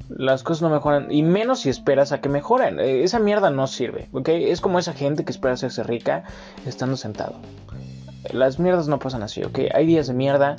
Las 0.09 0.43
cosas 0.43 0.63
no 0.63 0.71
mejoran. 0.71 1.11
Y 1.11 1.23
menos 1.23 1.61
si 1.61 1.69
esperas 1.69 2.13
a 2.13 2.21
que 2.21 2.29
mejoren. 2.29 2.81
Eh, 2.81 3.05
esa 3.05 3.21
mierda 3.21 3.51
no 3.51 3.67
sirve. 3.67 4.09
¿Ok? 4.13 4.29
Es 4.29 4.61
como 4.61 4.79
esa 4.79 4.93
gente 4.93 5.25
que 5.25 5.31
espera 5.31 5.55
hacerse 5.55 5.85
rica 5.85 6.25
estando 6.67 6.97
sentado. 6.97 7.37
Las 8.33 8.59
mierdas 8.59 8.89
no 8.89 8.99
pasan 8.99 9.23
así. 9.23 9.45
¿Ok? 9.45 9.61
Hay 9.73 9.87
días 9.87 10.09
de 10.09 10.15
mierda. 10.15 10.57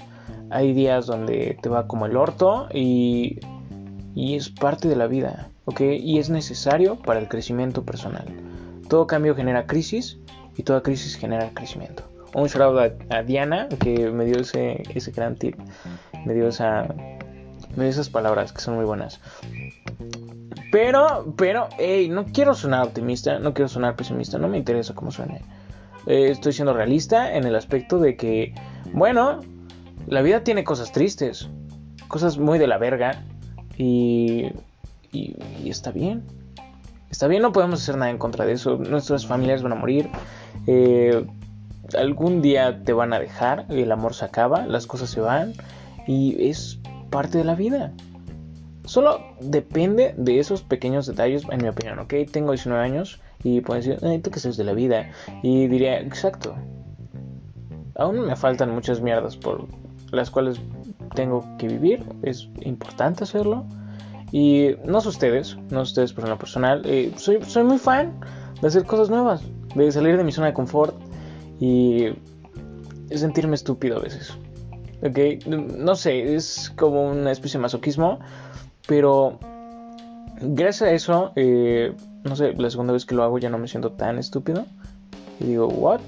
Hay 0.49 0.71
días 0.73 1.05
donde 1.05 1.57
te 1.61 1.67
va 1.67 1.87
como 1.87 2.05
el 2.05 2.15
orto. 2.15 2.69
Y. 2.73 3.39
Y 4.15 4.35
es 4.35 4.49
parte 4.49 4.87
de 4.87 4.95
la 4.95 5.07
vida. 5.07 5.50
¿Ok? 5.65 5.81
Y 5.81 6.19
es 6.19 6.29
necesario 6.29 6.97
para 6.97 7.19
el 7.19 7.27
crecimiento 7.27 7.83
personal. 7.83 8.25
Todo 8.87 9.07
cambio 9.07 9.35
genera 9.35 9.65
crisis. 9.65 10.17
Y 10.57 10.63
toda 10.63 10.83
crisis 10.83 11.15
genera 11.15 11.49
crecimiento. 11.53 12.03
Un 12.33 12.47
shout 12.47 12.93
a, 13.09 13.23
Diana 13.23 13.69
que 13.79 14.11
me 14.11 14.25
dio 14.25 14.39
ese, 14.39 14.83
ese 14.93 15.11
gran 15.11 15.35
tip. 15.35 15.55
Me 16.25 16.33
dio 16.33 16.49
esa 16.49 16.87
esas 17.79 18.09
palabras 18.09 18.51
que 18.51 18.61
son 18.61 18.75
muy 18.75 18.85
buenas. 18.85 19.19
Pero, 20.71 21.33
pero, 21.37 21.67
hey, 21.77 22.09
no 22.09 22.25
quiero 22.25 22.53
sonar 22.53 22.87
optimista, 22.87 23.39
no 23.39 23.53
quiero 23.53 23.67
sonar 23.67 23.95
pesimista, 23.95 24.37
no 24.37 24.47
me 24.47 24.57
interesa 24.57 24.95
cómo 24.95 25.11
suene. 25.11 25.41
Eh, 26.07 26.29
estoy 26.31 26.53
siendo 26.53 26.73
realista 26.73 27.35
en 27.35 27.45
el 27.45 27.55
aspecto 27.55 27.99
de 27.99 28.15
que, 28.15 28.53
bueno, 28.93 29.39
la 30.07 30.21
vida 30.21 30.43
tiene 30.43 30.63
cosas 30.63 30.91
tristes, 30.91 31.49
cosas 32.07 32.37
muy 32.37 32.57
de 32.57 32.67
la 32.67 32.77
verga, 32.77 33.23
y, 33.77 34.51
y, 35.11 35.35
está 35.65 35.91
bien. 35.91 36.23
Está 37.09 37.27
bien, 37.27 37.41
no 37.41 37.51
podemos 37.51 37.81
hacer 37.81 37.97
nada 37.97 38.09
en 38.09 38.17
contra 38.17 38.45
de 38.45 38.53
eso. 38.53 38.77
Nuestras 38.77 39.25
familias 39.25 39.61
van 39.63 39.73
a 39.73 39.75
morir. 39.75 40.09
Eh, 40.67 41.25
algún 41.97 42.41
día 42.41 42.83
te 42.83 42.93
van 42.93 43.11
a 43.13 43.19
dejar, 43.19 43.65
el 43.69 43.91
amor 43.91 44.13
se 44.13 44.25
acaba, 44.25 44.65
las 44.65 44.87
cosas 44.87 45.09
se 45.09 45.19
van. 45.19 45.53
Y 46.07 46.49
es 46.49 46.79
parte 47.09 47.37
de 47.37 47.43
la 47.43 47.55
vida. 47.55 47.91
Solo 48.85 49.19
depende 49.41 50.15
de 50.17 50.39
esos 50.39 50.63
pequeños 50.63 51.05
detalles, 51.05 51.43
en 51.51 51.61
mi 51.61 51.67
opinión, 51.67 51.99
¿ok? 51.99 52.13
Tengo 52.31 52.51
19 52.51 52.83
años 52.83 53.21
y 53.43 53.61
puedo 53.61 53.79
decir, 53.79 53.99
¿tú 54.21 54.31
qué 54.31 54.39
de 54.39 54.63
la 54.63 54.73
vida? 54.73 55.11
Y 55.43 55.67
diría, 55.67 55.99
exacto. 55.99 56.55
Aún 57.95 58.21
me 58.25 58.35
faltan 58.35 58.71
muchas 58.71 59.01
mierdas 59.01 59.37
por 59.37 59.67
las 60.11 60.31
cuales 60.31 60.59
tengo 61.13 61.45
que 61.57 61.67
vivir. 61.67 62.03
Es 62.23 62.49
importante 62.61 63.23
hacerlo. 63.23 63.65
Y 64.31 64.75
no 64.85 65.01
sé 65.01 65.09
ustedes, 65.09 65.57
no 65.69 65.85
sé 65.85 65.91
ustedes 65.91 66.13
por 66.13 66.25
una 66.25 66.37
personal. 66.37 66.81
Eh, 66.85 67.11
soy, 67.17 67.39
soy 67.45 67.63
muy 67.63 67.77
fan 67.77 68.19
de 68.61 68.67
hacer 68.67 68.85
cosas 68.85 69.09
nuevas, 69.09 69.43
de 69.75 69.91
salir 69.91 70.17
de 70.17 70.23
mi 70.23 70.31
zona 70.31 70.47
de 70.47 70.53
confort 70.53 70.95
y 71.59 72.07
sentirme 73.09 73.55
estúpido 73.55 73.97
a 73.97 73.99
veces. 73.99 74.33
¿ok? 75.03 75.45
No 75.47 75.95
sé, 75.95 76.35
es 76.35 76.71
como 76.75 77.09
una 77.09 77.31
especie 77.31 77.57
de 77.57 77.63
masoquismo, 77.63 78.19
pero 78.87 79.39
gracias 80.41 80.89
a 80.89 80.93
eso, 80.93 81.31
eh, 81.35 81.93
no 82.23 82.35
sé, 82.35 82.53
la 82.53 82.69
segunda 82.69 82.93
vez 82.93 83.05
que 83.05 83.15
lo 83.15 83.23
hago 83.23 83.37
ya 83.37 83.49
no 83.49 83.57
me 83.57 83.67
siento 83.67 83.91
tan 83.91 84.17
estúpido. 84.17 84.65
Y 85.39 85.45
digo, 85.45 85.67
¿what? 85.67 86.01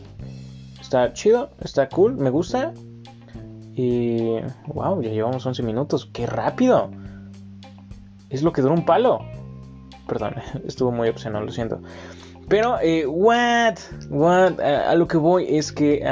Está 0.80 1.12
chido, 1.13 1.50
está 1.62 1.89
cool, 1.89 2.15
me 2.15 2.30
gusta. 2.30 2.74
Y 3.75 4.36
wow, 4.68 5.01
ya 5.01 5.10
llevamos 5.10 5.46
11 5.46 5.63
minutos, 5.63 6.08
qué 6.13 6.27
rápido. 6.27 6.92
Es 8.34 8.42
lo 8.42 8.52
que 8.52 8.63
dura 8.63 8.74
un 8.74 8.84
palo. 8.84 9.20
Perdón, 10.08 10.36
estuvo 10.66 10.92
muy 10.92 11.08
obsceno, 11.08 11.40
lo 11.40 11.52
siento. 11.52 11.80
Pero, 12.50 12.78
eh, 12.82 13.06
what, 13.06 13.75
what, 14.10 14.60
a, 14.60 14.94
lo 14.96 15.08
que 15.08 15.18
voy 15.18 15.46
es 15.56 15.72
que, 15.72 16.04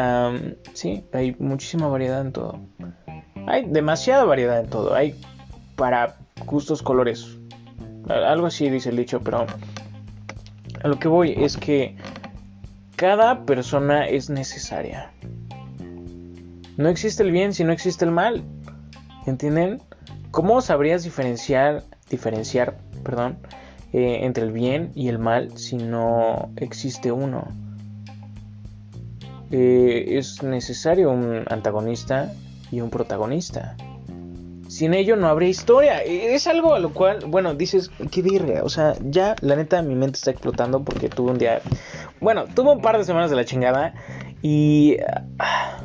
sí, 0.74 1.04
hay 1.12 1.36
muchísima 1.40 1.88
variedad 1.88 2.22
en 2.22 2.32
todo. 2.32 2.60
Hay 3.48 3.66
demasiada 3.66 4.24
variedad 4.24 4.60
en 4.60 4.70
todo. 4.70 4.94
Hay 4.94 5.20
para 5.76 6.16
gustos 6.46 6.82
colores. 6.82 7.38
Algo 8.08 8.48
así 8.48 8.70
dice 8.70 8.90
el 8.90 8.98
dicho, 8.98 9.20
pero 9.20 9.46
a 10.84 10.88
lo 10.88 11.00
que 11.00 11.08
voy 11.08 11.34
es 11.38 11.58
que 11.58 11.98
cada 12.96 13.46
persona 13.46 14.08
es 14.08 14.30
necesaria. 14.30 15.12
No 16.78 16.88
existe 16.88 17.24
el 17.24 17.32
bien 17.32 17.54
si 17.54 17.64
no 17.64 17.74
existe 17.74 18.06
el 18.06 18.12
mal. 18.12 18.44
¿Entienden? 19.26 19.82
¿Cómo 20.32 20.62
sabrías 20.62 21.04
diferenciar, 21.04 21.84
diferenciar, 22.12 22.78
perdón, 23.04 23.38
eh, 23.94 24.20
entre 24.22 24.44
el 24.44 24.52
bien 24.52 24.92
y 24.96 25.08
el 25.10 25.20
mal 25.20 25.58
si 25.58 25.78
no 25.78 26.52
existe 26.56 27.12
uno. 27.12 27.48
Eh, 29.52 30.18
es 30.18 30.44
necesario 30.44 31.12
un 31.12 31.44
antagonista 31.50 32.32
y 32.72 32.82
un 32.82 32.90
protagonista. 32.90 33.76
Sin 34.68 34.94
ello 34.94 35.18
no 35.18 35.28
habría 35.28 35.50
historia. 35.50 36.02
E, 36.04 36.34
es 36.34 36.48
algo 36.48 36.74
a 36.74 36.80
lo 36.80 36.94
cual, 36.94 37.26
bueno, 37.28 37.54
dices, 37.54 37.92
qué 38.12 38.22
dirre. 38.22 38.62
O 38.62 38.70
sea, 38.70 38.96
ya 39.04 39.36
la 39.42 39.58
neta 39.58 39.82
mi 39.82 39.96
mente 39.96 40.18
está 40.18 40.32
explotando 40.32 40.84
porque 40.84 41.10
tuve 41.10 41.32
un 41.32 41.38
día. 41.38 41.62
Bueno, 42.22 42.46
tuve 42.56 42.72
un 42.72 42.82
par 42.82 42.98
de 42.98 43.04
semanas 43.04 43.30
de 43.30 43.36
la 43.36 43.44
chingada 43.44 43.94
y. 44.42 44.98
Ah, 45.40 45.84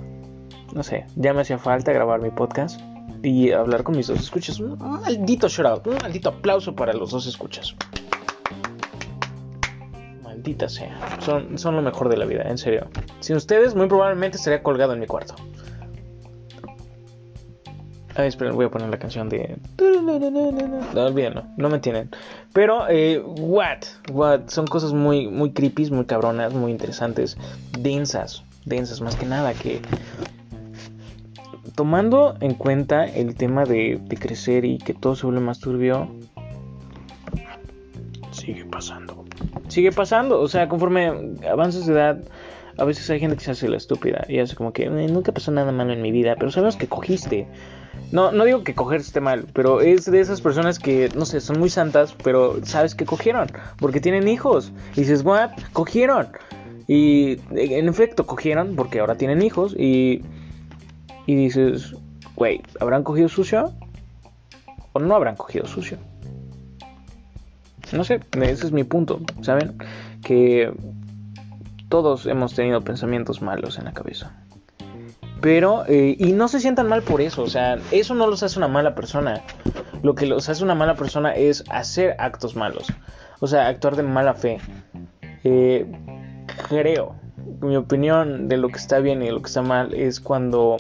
no 0.73 0.83
sé, 0.83 1.07
ya 1.17 1.33
me 1.33 1.41
hacía 1.41 1.59
falta 1.59 1.93
grabar 1.93 2.21
mi 2.21 2.31
podcast 2.31 2.81
y 3.23 3.53
hablar 3.53 3.83
con 3.83 3.97
mis 3.97 4.07
dos 4.07 4.21
escuchas. 4.21 4.61
Un 4.61 4.79
maldito 4.79 5.49
shout 5.49 5.87
un 5.87 5.97
maldito 5.97 6.29
aplauso 6.29 6.75
para 6.75 6.93
los 6.93 7.11
dos 7.11 7.27
escuchas. 7.27 7.75
Maldita 10.23 10.69
sea. 10.69 11.19
Son, 11.21 11.59
son 11.59 11.77
lo 11.77 11.83
mejor 11.83 12.09
de 12.09 12.17
la 12.17 12.25
vida, 12.25 12.43
en 12.43 12.59
serio. 12.59 12.89
Sin 13.21 13.37
ustedes, 13.37 13.75
muy 13.75 13.87
probablemente 13.87 14.37
estaría 14.37 14.63
colgado 14.63 14.93
en 14.93 15.01
mi 15.01 15.07
cuarto. 15.07 15.35
Ay, 18.19 18.29
esperen, 18.29 18.55
voy 18.55 18.65
a 18.65 18.71
poner 18.71 18.89
la 18.89 18.99
canción 18.99 19.29
de. 19.29 19.59
No, 19.79 21.05
olvídenlo, 21.05 21.45
no 21.59 21.69
me 21.69 21.75
entienden. 21.77 22.11
Pero, 22.55 22.89
eh, 22.89 23.21
what? 23.21 23.81
What? 24.11 24.49
Son 24.49 24.67
cosas 24.67 24.95
muy, 24.95 25.29
muy 25.29 25.53
creepy, 25.53 25.91
muy 25.91 26.07
cabronas, 26.07 26.55
muy 26.55 26.71
interesantes, 26.71 27.37
densas, 27.79 28.43
densas 28.65 29.03
más 29.03 29.17
que 29.17 29.27
nada, 29.27 29.53
que 29.53 29.83
tomando 31.77 32.35
en 32.41 32.55
cuenta 32.55 33.05
el 33.05 33.37
tema 33.37 33.65
de, 33.65 34.01
crecer 34.19 34.65
y 34.65 34.79
que 34.79 34.95
todo 34.95 35.15
se 35.15 35.27
vuelve 35.27 35.43
más 35.43 35.61
turbio, 35.61 36.09
sigue 38.33 38.65
pasando. 38.65 39.25
Sigue 39.69 39.93
pasando, 39.93 40.41
o 40.41 40.49
sea, 40.49 40.69
conforme 40.69 41.13
avances 41.49 41.87
de 41.87 41.93
edad, 41.93 42.25
a 42.79 42.85
veces 42.85 43.09
hay 43.11 43.21
gente 43.21 43.37
que 43.37 43.45
se 43.45 43.51
hace 43.51 43.69
la 43.69 43.77
estúpida 43.77 44.25
y 44.29 44.39
hace 44.39 44.57
como 44.57 44.73
que 44.73 44.89
nunca 44.89 45.33
pasó 45.33 45.53
nada 45.53 45.71
malo 45.71 45.93
en 45.93 46.03
mi 46.03 46.11
vida, 46.11 46.35
pero 46.39 46.51
sabemos 46.51 46.77
que 46.77 46.89
cogiste. 46.89 47.47
No, 48.11 48.33
no 48.33 48.45
digo 48.45 48.63
que 48.63 48.75
coger 48.75 49.01
esté 49.01 49.21
mal, 49.21 49.47
pero 49.53 49.81
es 49.81 50.11
de 50.11 50.21
esas 50.21 50.41
personas 50.41 50.79
que, 50.79 51.11
no 51.15 51.27
sé, 51.27 51.41
son 51.41 51.59
muy 51.59 51.69
santas, 51.69 52.15
pero 52.23 52.65
sabes 52.65 52.95
que 52.95 53.05
cogieron, 53.05 53.49
porque 53.79 54.01
tienen 54.01 54.29
hijos. 54.29 54.73
Y 54.95 55.01
dices, 55.01 55.25
what? 55.25 55.51
Cogieron. 55.73 56.29
Y 56.87 57.41
en 57.51 57.89
efecto, 57.89 58.27
cogieron 58.27 58.77
porque 58.77 59.01
ahora 59.01 59.17
tienen 59.17 59.43
hijos 59.43 59.75
y 59.77 60.23
y 61.27 61.35
dices, 61.35 61.95
güey, 62.37 62.63
¿habrán 62.81 63.03
cogido 63.03 63.29
sucio? 63.29 63.73
¿O 64.93 65.01
no 65.01 65.15
habrán 65.15 65.37
cogido 65.37 65.67
sucio? 65.67 65.99
No 67.93 68.05
sé, 68.05 68.21
ese 68.33 68.67
es 68.67 68.73
mi 68.73 68.85
punto, 68.85 69.21
¿saben? 69.43 69.77
Que 70.23 70.73
todos 71.89 72.27
hemos 72.27 72.55
tenido 72.55 72.81
pensamientos 72.83 73.43
malos 73.43 73.79
en 73.79 73.85
la 73.85 73.93
cabeza. 73.93 74.33
Pero, 75.41 75.85
eh, 75.87 76.17
y 76.19 76.33
no 76.33 76.49
se 76.49 76.61
sientan 76.61 76.89
mal 76.89 77.03
por 77.03 77.21
eso, 77.21 77.43
o 77.43 77.47
sea, 77.47 77.79
eso 77.91 78.15
no 78.15 78.27
los 78.27 78.43
hace 78.43 78.59
una 78.59 78.69
mala 78.69 78.95
persona. 78.95 79.43
Lo 80.03 80.15
que 80.15 80.27
los 80.27 80.49
hace 80.49 80.65
una 80.65 80.75
mala 80.75 80.95
persona 80.95 81.35
es 81.35 81.65
hacer 81.69 82.17
actos 82.19 82.57
malos, 82.57 82.87
o 83.41 83.47
sea, 83.47 83.69
actuar 83.69 83.97
de 83.97 84.03
mala 84.03 84.35
fe. 84.35 84.59
Eh, 85.45 85.87
creo, 86.69 87.15
mi 87.61 87.77
opinión 87.77 88.49
de 88.49 88.57
lo 88.57 88.69
que 88.69 88.79
está 88.79 88.99
bien 88.99 89.23
y 89.23 89.27
de 89.27 89.33
lo 89.33 89.41
que 89.41 89.49
está 89.49 89.63
mal 89.63 89.95
es 89.95 90.21
cuando 90.21 90.79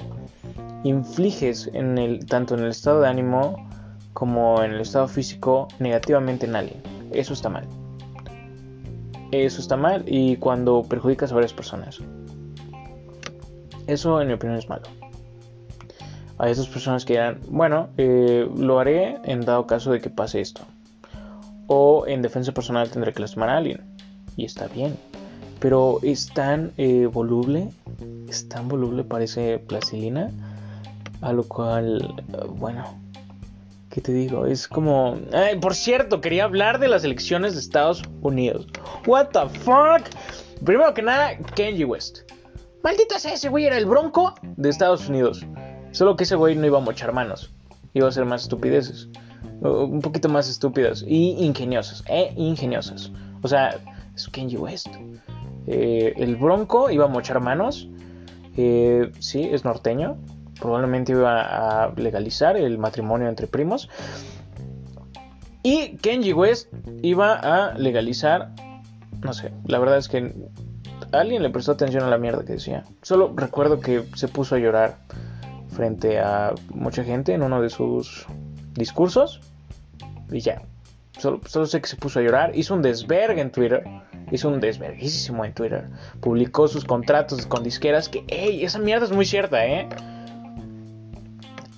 infliges 0.88 1.70
en 1.72 1.98
el, 1.98 2.26
tanto 2.26 2.54
en 2.54 2.60
el 2.60 2.70
estado 2.70 3.00
de 3.00 3.08
ánimo 3.08 3.68
como 4.12 4.62
en 4.62 4.72
el 4.72 4.80
estado 4.80 5.08
físico 5.08 5.68
negativamente 5.78 6.46
en 6.46 6.56
alguien. 6.56 6.82
Eso 7.12 7.32
está 7.32 7.48
mal. 7.48 7.66
Eso 9.32 9.60
está 9.60 9.76
mal 9.76 10.04
y 10.06 10.36
cuando 10.36 10.82
perjudicas 10.82 11.32
a 11.32 11.34
varias 11.34 11.52
personas. 11.52 12.00
Eso 13.86 14.20
en 14.20 14.28
mi 14.28 14.34
opinión 14.34 14.58
es 14.58 14.68
malo. 14.68 14.84
Hay 16.38 16.52
esas 16.52 16.68
personas 16.68 17.04
que 17.04 17.14
dirán, 17.14 17.40
bueno, 17.48 17.88
eh, 17.96 18.48
lo 18.56 18.78
haré 18.78 19.18
en 19.24 19.40
dado 19.40 19.66
caso 19.66 19.92
de 19.92 20.00
que 20.00 20.10
pase 20.10 20.40
esto. 20.40 20.62
O 21.66 22.06
en 22.06 22.22
defensa 22.22 22.52
personal 22.52 22.90
tendré 22.90 23.12
que 23.12 23.20
lastimar 23.20 23.48
a 23.48 23.56
alguien. 23.56 23.80
Y 24.36 24.44
está 24.44 24.68
bien. 24.68 24.96
Pero 25.60 25.98
es 26.02 26.28
tan 26.32 26.72
eh, 26.76 27.06
voluble, 27.06 27.70
es 28.28 28.48
tan 28.48 28.68
voluble, 28.68 29.02
parece 29.04 29.58
plastilina 29.58 30.30
a 31.26 31.32
lo 31.32 31.42
cual, 31.42 32.14
bueno, 32.50 33.00
¿qué 33.90 34.00
te 34.00 34.12
digo? 34.12 34.46
Es 34.46 34.68
como... 34.68 35.18
por 35.60 35.74
cierto, 35.74 36.20
quería 36.20 36.44
hablar 36.44 36.78
de 36.78 36.86
las 36.86 37.02
elecciones 37.02 37.54
de 37.54 37.60
Estados 37.60 38.04
Unidos. 38.22 38.68
What 39.08 39.30
the 39.32 39.48
fuck? 39.58 40.08
Primero 40.64 40.94
que 40.94 41.02
nada, 41.02 41.36
Kenji 41.56 41.82
West. 41.82 42.30
Maldita 42.84 43.18
sea, 43.18 43.32
ese 43.32 43.48
güey 43.48 43.64
era 43.64 43.76
el 43.76 43.86
bronco 43.86 44.34
de 44.42 44.68
Estados 44.68 45.08
Unidos. 45.08 45.44
Solo 45.90 46.14
que 46.14 46.22
ese 46.22 46.36
güey 46.36 46.54
no 46.54 46.64
iba 46.64 46.78
a 46.78 46.80
mochar 46.80 47.12
manos. 47.12 47.52
Iba 47.92 48.06
a 48.06 48.10
hacer 48.10 48.24
más 48.24 48.42
estupideces. 48.42 49.08
un 49.62 50.00
poquito 50.02 50.28
más 50.28 50.48
estúpidas 50.48 51.04
y 51.04 51.44
ingeniosas, 51.44 52.04
e 52.06 52.32
ingeniosas. 52.36 53.10
O 53.42 53.48
sea, 53.48 53.80
es 54.14 54.28
Kenji 54.28 54.58
West. 54.58 54.94
Eh, 55.66 56.14
el 56.18 56.36
Bronco 56.36 56.88
iba 56.88 57.06
a 57.06 57.08
mochar 57.08 57.40
manos. 57.40 57.88
Eh, 58.56 59.10
sí, 59.18 59.42
es 59.42 59.64
norteño. 59.64 60.18
Probablemente 60.60 61.12
iba 61.12 61.84
a 61.84 61.92
legalizar 61.96 62.56
el 62.56 62.78
matrimonio 62.78 63.28
entre 63.28 63.46
primos. 63.46 63.88
Y 65.62 65.96
Kenji 65.96 66.32
West 66.32 66.72
iba 67.02 67.34
a 67.34 67.74
legalizar. 67.74 68.50
No 69.22 69.32
sé, 69.32 69.52
la 69.66 69.78
verdad 69.78 69.98
es 69.98 70.08
que 70.08 70.32
alguien 71.12 71.42
le 71.42 71.50
prestó 71.50 71.72
atención 71.72 72.04
a 72.04 72.08
la 72.08 72.18
mierda 72.18 72.44
que 72.44 72.54
decía. 72.54 72.84
Solo 73.02 73.32
recuerdo 73.34 73.80
que 73.80 74.04
se 74.14 74.28
puso 74.28 74.54
a 74.54 74.58
llorar 74.58 74.96
frente 75.68 76.20
a 76.20 76.54
mucha 76.70 77.04
gente 77.04 77.34
en 77.34 77.42
uno 77.42 77.60
de 77.60 77.70
sus 77.70 78.26
discursos. 78.74 79.40
Y 80.30 80.40
ya. 80.40 80.62
Solo, 81.18 81.40
sé 81.66 81.80
que 81.80 81.88
se 81.88 81.96
puso 81.96 82.20
a 82.20 82.22
llorar. 82.22 82.56
Hizo 82.56 82.74
un 82.74 82.82
desvergue 82.82 83.40
en 83.40 83.50
Twitter. 83.50 83.84
Hizo 84.30 84.48
un 84.48 84.60
desverguísimo 84.60 85.44
en 85.44 85.52
Twitter. 85.54 85.88
Publicó 86.20 86.68
sus 86.68 86.84
contratos 86.84 87.46
con 87.46 87.62
disqueras. 87.62 88.08
Que, 88.08 88.24
¡ey! 88.28 88.64
Esa 88.64 88.78
mierda 88.78 89.06
es 89.06 89.12
muy 89.12 89.24
cierta, 89.24 89.66
¿eh? 89.66 89.88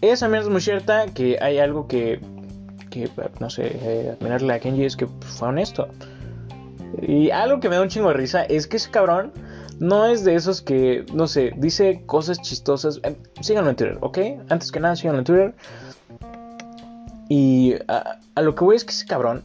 Esa 0.01 0.29
mierda 0.29 0.47
es 0.47 0.53
muy 0.53 0.61
cierta. 0.61 1.07
Que 1.07 1.39
hay 1.41 1.59
algo 1.59 1.87
que. 1.87 2.21
Que, 2.91 3.11
no 3.39 3.51
sé, 3.51 3.79
eh, 3.83 4.17
admirarle 4.17 4.55
a 4.55 4.61
Kenji 4.61 4.85
es 4.85 4.97
que 4.97 5.07
fue 5.07 5.49
honesto. 5.49 5.89
Y 7.03 7.31
algo 7.31 7.61
que 7.61 7.69
me 7.69 7.77
da 7.77 7.83
un 7.83 7.89
chingo 7.89 8.09
de 8.09 8.15
risa 8.15 8.45
es 8.45 8.67
que 8.67 8.79
ese 8.79 8.91
cabrón 8.91 9.33
no 9.79 10.07
es 10.07 10.25
de 10.25 10.35
esos 10.35 10.63
que, 10.63 11.05
no 11.13 11.27
sé, 11.29 11.53
dice 11.57 12.03
cosas 12.07 12.41
chistosas. 12.41 13.01
Eh, 13.03 13.17
síganlo 13.41 13.71
en 13.71 13.77
Twitter, 13.77 13.99
¿ok? 14.01 14.19
Antes 14.49 14.73
que 14.73 14.81
nada, 14.81 14.97
síganlo 14.97 15.21
en 15.21 15.25
Twitter. 15.25 15.55
Y 17.29 17.75
a, 17.89 18.19
lo 18.41 18.55
que 18.55 18.65
voy 18.65 18.77
es 18.77 18.85
que 18.85 18.93
ese 18.93 19.07
cabrón, 19.07 19.45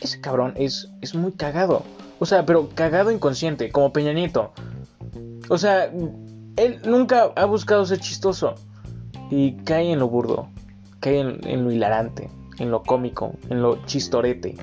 ese 0.00 0.20
cabrón 0.20 0.54
es, 0.56 0.90
es 1.00 1.14
muy 1.14 1.32
cagado. 1.32 1.84
O 2.18 2.26
sea, 2.26 2.44
pero 2.44 2.68
cagado 2.74 3.10
inconsciente, 3.10 3.70
como 3.70 3.92
Peña 3.92 4.12
Nieto. 4.12 4.52
O 5.48 5.58
sea, 5.58 5.84
él 6.56 6.80
nunca 6.84 7.30
ha 7.36 7.44
buscado 7.44 7.84
ser 7.86 8.00
chistoso. 8.00 8.56
Y 9.30 9.52
cae 9.64 9.92
en 9.92 9.98
lo 9.98 10.08
burdo, 10.08 10.48
cae 11.00 11.20
en 11.20 11.64
lo 11.64 11.70
hilarante, 11.70 12.30
en 12.58 12.70
lo 12.70 12.82
cómico, 12.82 13.32
en 13.50 13.62
lo 13.62 13.84
chistorete. 13.86 14.56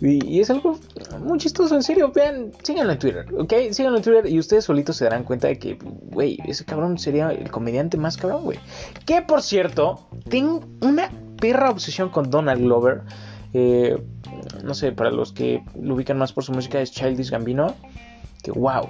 Y, 0.00 0.40
es 0.40 0.48
algo 0.48 0.78
muy 1.20 1.38
chistoso, 1.38 1.74
en 1.74 1.82
serio. 1.82 2.10
Vean, 2.14 2.52
síganlo 2.62 2.92
en 2.92 2.98
Twitter, 2.98 3.26
¿ok? 3.36 3.52
Síganlo 3.70 3.98
en 3.98 4.04
Twitter 4.04 4.26
y 4.26 4.38
ustedes 4.38 4.64
solitos 4.64 4.96
se 4.96 5.04
darán 5.04 5.24
cuenta 5.24 5.48
de 5.48 5.58
que, 5.58 5.78
güey, 5.82 6.38
ese 6.46 6.64
cabrón 6.64 6.98
sería 6.98 7.30
el 7.30 7.50
comediante 7.50 7.98
más 7.98 8.16
cabrón, 8.16 8.44
güey. 8.44 8.58
Que 9.04 9.20
por 9.20 9.42
cierto, 9.42 10.08
tengo 10.28 10.62
una 10.80 11.10
perra 11.38 11.70
obsesión 11.70 12.08
con 12.08 12.30
Donald 12.30 12.62
Glover. 12.62 13.02
Eh, 13.52 14.02
no 14.64 14.74
sé, 14.74 14.92
para 14.92 15.10
los 15.10 15.32
que 15.32 15.62
lo 15.78 15.94
ubican 15.94 16.16
más 16.16 16.32
por 16.32 16.44
su 16.44 16.52
música 16.52 16.80
es 16.80 16.92
Childish 16.92 17.30
Gambino. 17.30 17.74
Que 18.42 18.52
wow, 18.52 18.88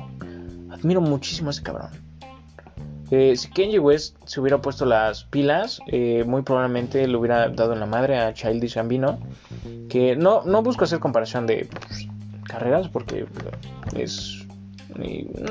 admiro 0.70 1.00
muchísimo 1.00 1.48
a 1.48 1.50
ese 1.50 1.64
cabrón. 1.64 1.90
Eh, 3.10 3.36
si 3.36 3.50
Kenji 3.50 3.78
West 3.78 4.16
se 4.24 4.40
hubiera 4.40 4.60
puesto 4.60 4.86
las 4.86 5.24
pilas, 5.24 5.80
eh, 5.88 6.24
muy 6.26 6.42
probablemente 6.42 7.06
le 7.08 7.16
hubiera 7.16 7.48
dado 7.48 7.72
en 7.72 7.80
la 7.80 7.86
madre 7.86 8.18
a 8.18 8.32
Childish 8.32 8.76
Gambino. 8.76 9.18
Que 9.88 10.14
no, 10.14 10.42
no 10.44 10.62
busco 10.62 10.84
hacer 10.84 11.00
comparación 11.00 11.46
de 11.46 11.68
pues, 11.68 12.06
carreras 12.44 12.88
porque 12.88 13.26
es, 13.96 14.46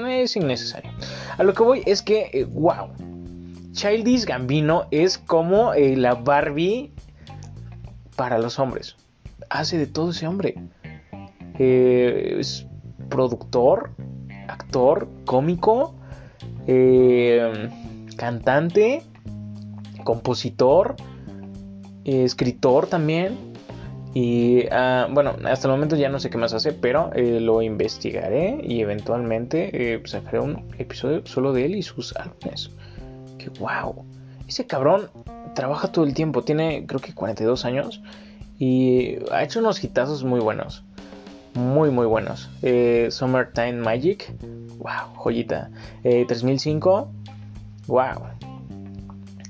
es 0.07 0.35
innecesario. 0.37 0.91
A 1.37 1.43
lo 1.43 1.53
que 1.53 1.63
voy 1.63 1.83
es 1.85 2.01
que, 2.01 2.47
wow, 2.49 2.85
eh, 2.97 3.71
Childish 3.73 4.25
Gambino 4.25 4.87
es 4.91 5.17
como 5.17 5.73
la 5.73 6.15
Barbie 6.15 6.93
para 8.15 8.37
los 8.37 8.57
hombres. 8.59 8.95
Hace 9.49 9.77
de 9.77 9.87
todo 9.87 10.11
ese 10.11 10.27
hombre. 10.27 10.55
es 11.57 12.65
productor, 13.09 13.91
actor, 14.47 15.09
cómico 15.25 15.98
eh, 16.67 17.69
cantante, 18.15 19.03
compositor, 20.03 20.95
escritor 22.05 22.87
también. 22.87 23.37
Y 24.13 24.65
ah, 24.71 25.07
bueno, 25.11 25.35
hasta 25.45 25.67
el 25.67 25.73
momento 25.73 25.95
ya 25.95 26.09
no 26.09 26.19
sé 26.19 26.29
qué 26.29 26.37
más 26.37 26.53
hace, 26.53 26.73
pero 26.73 27.11
eh, 27.13 27.39
lo 27.39 27.61
investigaré 27.61 28.59
y 28.63 28.81
eventualmente 28.81 29.93
eh, 29.93 30.01
sacaré 30.05 30.39
un 30.39 30.65
episodio 30.79 31.25
solo 31.25 31.53
de 31.53 31.65
él 31.65 31.75
y 31.75 31.83
sus 31.83 32.15
álbumes. 32.15 32.71
Que 33.37 33.49
wow, 33.59 34.03
ese 34.47 34.65
cabrón 34.65 35.09
trabaja 35.53 35.91
todo 35.91 36.05
el 36.05 36.13
tiempo, 36.13 36.43
tiene 36.43 36.85
creo 36.87 36.99
que 36.99 37.13
42 37.13 37.65
años 37.65 38.01
y 38.57 39.17
ha 39.31 39.43
hecho 39.43 39.59
unos 39.59 39.81
hitazos 39.83 40.23
muy 40.23 40.39
buenos 40.39 40.83
muy 41.53 41.91
muy 41.91 42.05
buenos. 42.05 42.49
Eh, 42.61 43.07
Summertime 43.11 43.73
Magic, 43.73 44.33
wow, 44.77 45.13
joyita. 45.15 45.69
3005, 46.03 47.11
eh, 47.11 47.31
wow. 47.87 48.23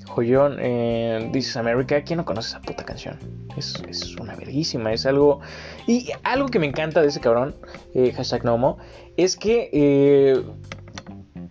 Joyón, 0.06 0.56
eh, 0.58 1.30
This 1.32 1.48
is 1.48 1.56
America. 1.56 2.02
¿Quién 2.02 2.16
no 2.18 2.24
conoce 2.24 2.48
esa 2.48 2.60
puta 2.60 2.84
canción? 2.84 3.18
Es, 3.56 3.80
es, 3.88 4.16
una 4.16 4.34
verguísima, 4.34 4.92
es 4.92 5.06
algo. 5.06 5.40
Y 5.86 6.10
algo 6.24 6.48
que 6.48 6.58
me 6.58 6.66
encanta 6.66 7.00
de 7.00 7.08
ese 7.08 7.20
cabrón, 7.20 7.54
hashtag 8.16 8.44
Nomo, 8.44 8.78
es 9.16 9.36
que 9.36 10.42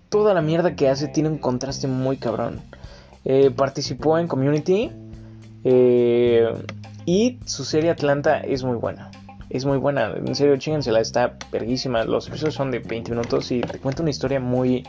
toda 0.10 0.34
la 0.34 0.42
mierda 0.42 0.76
que 0.76 0.90
hace 0.90 1.08
tiene 1.08 1.30
un 1.30 1.38
contraste 1.38 1.88
muy 1.88 2.18
cabrón. 2.18 2.60
participó 3.56 4.18
en 4.18 4.28
Community 4.28 4.92
y 7.06 7.40
su 7.46 7.64
serie 7.64 7.92
Atlanta 7.92 8.40
es 8.42 8.64
muy 8.64 8.76
buena 8.76 9.10
es 9.50 9.66
muy 9.66 9.78
buena. 9.78 10.14
En 10.16 10.36
serio, 10.36 10.58
la 10.92 11.00
está 11.00 11.38
perguísima. 11.52 12.04
Los 12.04 12.28
episodios 12.28 12.56
son 12.56 12.72
de 12.72 12.80
20 12.80 13.12
minutos 13.12 13.52
y 13.52 13.62
te 13.62 13.80
cuenta 13.80 14.04
una 14.04 14.12
historia 14.12 14.40
muy 14.40 14.84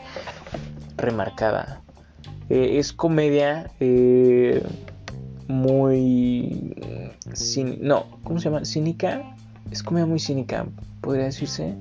remarcada. 0.97 1.81
Eh, 2.49 2.77
es 2.77 2.93
comedia 2.93 3.71
eh, 3.79 4.63
muy... 5.47 6.75
Sin, 7.33 7.81
no, 7.81 8.05
¿cómo 8.23 8.39
se 8.39 8.49
llama? 8.49 8.65
Cínica. 8.65 9.35
Es 9.71 9.81
comedia 9.83 10.05
muy 10.05 10.19
cínica, 10.19 10.65
podría 11.01 11.25
decirse. 11.25 11.75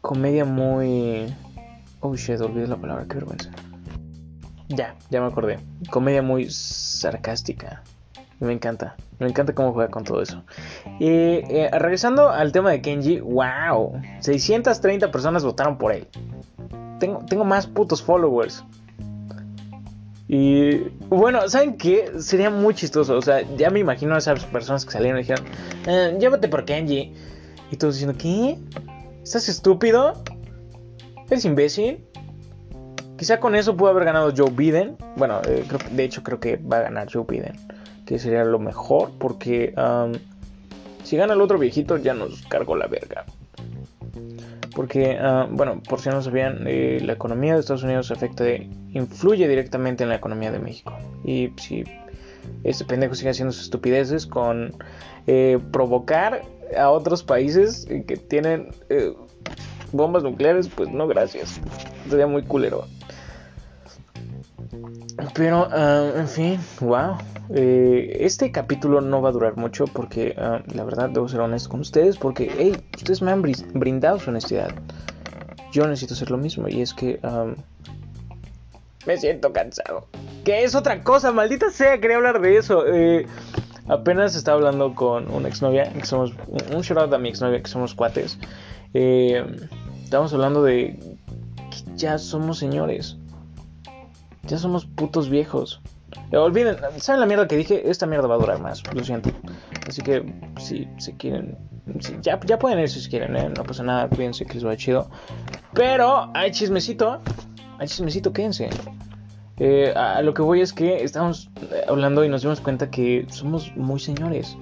Comedia 0.00 0.44
muy... 0.44 1.32
Oh 2.00 2.14
shit, 2.16 2.40
olvidé 2.40 2.66
la 2.66 2.76
palabra, 2.76 3.06
qué 3.08 3.14
vergüenza. 3.14 3.50
Ya, 4.68 4.96
ya 5.10 5.20
me 5.20 5.28
acordé. 5.28 5.58
Comedia 5.90 6.22
muy 6.22 6.50
sarcástica. 6.50 7.82
Me 8.40 8.52
encanta. 8.52 8.96
Me 9.18 9.26
encanta 9.26 9.52
cómo 9.52 9.72
juega 9.72 9.90
con 9.90 10.04
todo 10.04 10.22
eso. 10.22 10.44
Eh, 11.00 11.68
regresando 11.72 12.30
al 12.30 12.52
tema 12.52 12.70
de 12.70 12.80
Kenji, 12.80 13.20
wow. 13.20 14.00
630 14.20 15.10
personas 15.10 15.44
votaron 15.44 15.76
por 15.76 15.92
él. 15.92 16.06
Tengo, 17.00 17.24
tengo 17.28 17.44
más 17.44 17.66
putos 17.66 18.02
followers. 18.02 18.64
Y 20.28 20.90
bueno, 21.08 21.48
¿saben 21.48 21.76
qué? 21.76 22.12
Sería 22.20 22.50
muy 22.50 22.74
chistoso. 22.74 23.16
O 23.16 23.22
sea, 23.22 23.42
ya 23.56 23.70
me 23.70 23.80
imagino 23.80 24.14
a 24.14 24.18
esas 24.18 24.44
personas 24.44 24.84
que 24.84 24.92
salieron 24.92 25.18
y 25.18 25.22
dijeron, 25.22 25.44
eh, 25.86 26.16
llévate 26.20 26.48
por 26.48 26.64
Kenji. 26.64 27.12
Y 27.70 27.76
todos 27.76 27.94
diciendo, 27.94 28.16
¿qué? 28.20 28.56
¿Estás 29.22 29.48
estúpido? 29.48 30.22
¿Eres 31.28 31.44
imbécil? 31.44 32.04
Quizá 33.16 33.40
con 33.40 33.56
eso 33.56 33.76
pudo 33.76 33.90
haber 33.90 34.04
ganado 34.04 34.32
Joe 34.36 34.50
Biden. 34.50 34.96
Bueno, 35.16 35.40
eh, 35.44 35.64
de 35.90 36.04
hecho 36.04 36.22
creo 36.22 36.38
que 36.38 36.56
va 36.56 36.78
a 36.78 36.82
ganar 36.82 37.08
Joe 37.12 37.24
Biden 37.26 37.54
que 38.08 38.18
sería 38.18 38.42
lo 38.42 38.58
mejor, 38.58 39.10
porque 39.18 39.74
si 41.02 41.18
gana 41.18 41.34
el 41.34 41.42
otro 41.42 41.58
viejito 41.58 41.98
ya 41.98 42.14
nos 42.14 42.40
cargó 42.46 42.74
la 42.74 42.86
verga. 42.86 43.26
Porque, 44.74 45.18
bueno, 45.50 45.82
por 45.86 46.00
si 46.00 46.08
no 46.08 46.22
sabían, 46.22 46.64
eh, 46.66 47.00
la 47.02 47.12
economía 47.12 47.52
de 47.52 47.60
Estados 47.60 47.82
Unidos 47.82 48.10
afecta, 48.10 48.44
influye 48.94 49.46
directamente 49.46 50.04
en 50.04 50.08
la 50.08 50.16
economía 50.16 50.50
de 50.50 50.58
México. 50.58 50.96
Y 51.22 51.52
si 51.58 51.84
este 52.64 52.86
pendejo 52.86 53.14
sigue 53.14 53.28
haciendo 53.28 53.52
sus 53.52 53.64
estupideces 53.64 54.26
con 54.26 54.72
eh, 55.26 55.58
provocar 55.70 56.44
a 56.78 56.88
otros 56.88 57.22
países 57.22 57.86
que 58.06 58.16
tienen 58.16 58.70
eh, 58.88 59.12
bombas 59.92 60.22
nucleares, 60.22 60.70
pues 60.74 60.90
no, 60.90 61.06
gracias. 61.06 61.60
Sería 62.08 62.26
muy 62.26 62.42
culero. 62.42 62.86
Pero, 65.34 65.68
en 66.16 66.28
fin, 66.28 66.60
wow. 66.80 67.16
Eh, 67.50 68.18
este 68.20 68.52
capítulo 68.52 69.00
no 69.00 69.22
va 69.22 69.30
a 69.30 69.32
durar 69.32 69.56
mucho 69.56 69.86
porque 69.86 70.34
ah, 70.36 70.60
la 70.66 70.84
verdad 70.84 71.08
debo 71.08 71.28
ser 71.28 71.40
honesto 71.40 71.70
con 71.70 71.80
ustedes 71.80 72.18
porque, 72.18 72.52
hey, 72.58 72.76
ustedes 72.96 73.22
me 73.22 73.30
han 73.30 73.42
brindado 73.42 74.18
su 74.18 74.30
honestidad. 74.30 74.74
Yo 75.72 75.86
necesito 75.86 76.14
hacer 76.14 76.30
lo 76.30 76.36
mismo 76.36 76.68
y 76.68 76.82
es 76.82 76.92
que 76.92 77.20
me 79.06 79.16
siento 79.16 79.52
cansado. 79.52 80.06
Que 80.44 80.64
es 80.64 80.74
otra 80.74 81.02
cosa, 81.02 81.32
maldita 81.32 81.70
sea, 81.70 81.98
quería 81.98 82.16
hablar 82.16 82.40
de 82.42 82.58
eso. 82.58 82.86
Eh, 82.86 83.26
apenas 83.88 84.36
estaba 84.36 84.58
hablando 84.58 84.94
con 84.94 85.30
una 85.32 85.48
exnovia, 85.48 85.90
que 85.92 86.04
somos 86.04 86.34
un 86.74 86.82
shout 86.82 86.98
out 86.98 87.12
a 87.14 87.18
mi 87.18 87.30
exnovia, 87.30 87.62
que 87.62 87.70
somos 87.70 87.94
cuates. 87.94 88.38
Eh, 88.92 89.44
estamos 90.04 90.32
hablando 90.34 90.62
de 90.62 90.98
que 91.70 91.96
ya 91.96 92.18
somos 92.18 92.58
señores. 92.58 93.16
Ya 94.48 94.58
somos 94.58 94.86
putos 94.86 95.28
viejos. 95.28 95.80
Olviden, 96.32 96.76
¿saben 96.96 97.20
la 97.20 97.26
mierda 97.26 97.46
que 97.46 97.56
dije? 97.56 97.88
Esta 97.88 98.06
mierda 98.06 98.26
va 98.26 98.34
a 98.34 98.38
durar 98.38 98.60
más, 98.60 98.82
lo 98.94 99.04
siento. 99.04 99.30
Así 99.86 100.02
que 100.02 100.34
si 100.58 100.88
se 100.96 101.14
quieren, 101.16 101.56
ya, 102.22 102.40
ya 102.44 102.58
pueden 102.58 102.78
ir 102.78 102.88
si 102.88 103.08
quieren, 103.08 103.36
¿eh? 103.36 103.50
no 103.54 103.62
pasa 103.62 103.82
nada, 103.82 104.08
cuídense 104.08 104.44
que 104.46 104.54
les 104.54 104.66
va 104.66 104.76
chido. 104.76 105.10
Pero 105.74 106.30
hay 106.34 106.50
chismecito, 106.50 107.20
hay 107.78 107.88
chismecito, 107.88 108.32
quédense. 108.32 108.70
Eh, 109.58 109.92
a 109.94 110.22
lo 110.22 110.34
que 110.34 110.42
voy 110.42 110.60
es 110.60 110.72
que 110.72 111.02
estamos 111.02 111.50
hablando 111.88 112.24
y 112.24 112.28
nos 112.28 112.42
dimos 112.42 112.60
cuenta 112.60 112.90
que 112.90 113.26
somos 113.28 113.74
muy 113.76 114.00
señores. 114.00 114.56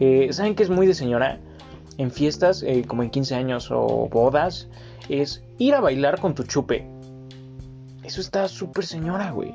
Eh, 0.00 0.28
¿Saben 0.32 0.54
qué 0.54 0.62
es 0.62 0.70
muy 0.70 0.86
de 0.86 0.94
señora? 0.94 1.40
En 1.98 2.10
fiestas, 2.10 2.62
eh, 2.62 2.84
como 2.86 3.02
en 3.02 3.10
15 3.10 3.34
años 3.34 3.70
o 3.70 4.08
bodas, 4.10 4.68
es 5.08 5.42
ir 5.58 5.74
a 5.74 5.80
bailar 5.80 6.20
con 6.20 6.34
tu 6.34 6.42
chupe. 6.44 6.86
Eso 8.06 8.20
está 8.20 8.46
súper 8.46 8.86
señora, 8.86 9.32
güey. 9.32 9.52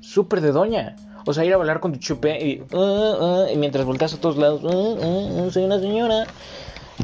Súper 0.00 0.40
de 0.40 0.50
doña. 0.50 0.96
O 1.26 1.34
sea, 1.34 1.44
ir 1.44 1.52
a 1.52 1.58
bailar 1.58 1.80
con 1.80 1.92
tu 1.92 1.98
chupe 1.98 2.42
y, 2.42 2.62
uh, 2.74 2.78
uh, 2.78 3.46
y 3.52 3.56
mientras 3.56 3.84
volteas 3.84 4.14
a 4.14 4.20
todos 4.20 4.38
lados, 4.38 4.62
uh, 4.64 5.50
soy 5.50 5.64
una 5.64 5.78
señora. 5.78 6.24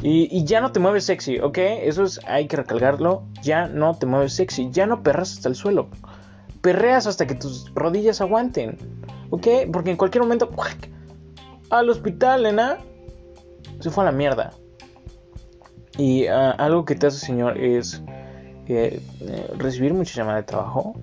Y, 0.02 0.34
y, 0.34 0.44
ya 0.44 0.62
no 0.62 0.72
te 0.72 0.80
mueves 0.80 1.04
sexy, 1.04 1.40
¿ok? 1.40 1.58
Eso 1.58 2.04
es, 2.04 2.20
hay 2.26 2.46
que 2.46 2.56
recalcarlo. 2.56 3.24
Ya 3.42 3.66
no 3.66 3.94
te 3.94 4.06
mueves 4.06 4.32
sexy. 4.32 4.70
Ya 4.70 4.86
no 4.86 5.02
perras 5.02 5.32
hasta 5.34 5.50
el 5.50 5.56
suelo. 5.56 5.88
Perreas 6.62 7.06
hasta 7.06 7.26
que 7.26 7.34
tus 7.34 7.70
rodillas 7.74 8.22
aguanten, 8.22 8.78
¿ok? 9.28 9.46
Porque 9.70 9.90
en 9.90 9.96
cualquier 9.98 10.22
momento, 10.22 10.50
al 11.68 11.90
hospital, 11.90 12.44
nena, 12.44 12.78
se 13.80 13.90
fue 13.90 14.04
a 14.04 14.06
la 14.06 14.12
mierda. 14.12 14.52
Y 15.98 16.28
uh, 16.28 16.54
algo 16.56 16.86
que 16.86 16.94
te 16.94 17.08
hace, 17.08 17.18
señor, 17.18 17.58
es 17.58 18.02
eh, 18.72 19.00
recibir 19.56 19.94
mucha 19.94 20.14
llamada 20.14 20.38
de 20.38 20.44
trabajo. 20.44 20.94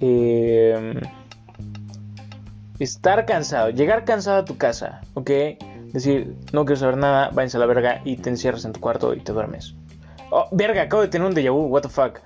Eh, 0.00 1.00
estar 2.78 3.24
cansado, 3.26 3.70
llegar 3.70 4.04
cansado 4.04 4.38
a 4.38 4.44
tu 4.44 4.56
casa, 4.56 5.00
¿ok? 5.14 5.30
Decir, 5.92 6.34
no 6.52 6.64
quiero 6.64 6.80
saber 6.80 6.96
nada, 6.96 7.30
váyanse 7.32 7.56
a 7.56 7.60
la 7.60 7.66
verga 7.66 8.00
y 8.04 8.16
te 8.16 8.30
encierras 8.30 8.64
en 8.64 8.72
tu 8.72 8.80
cuarto 8.80 9.14
y 9.14 9.20
te 9.20 9.32
duermes. 9.32 9.74
Oh, 10.30 10.48
verga, 10.50 10.82
acabo 10.82 11.02
de 11.02 11.08
tener 11.08 11.26
un 11.26 11.34
déjà 11.34 11.52
what 11.52 11.82
the 11.82 11.88
fuck. 11.88 12.20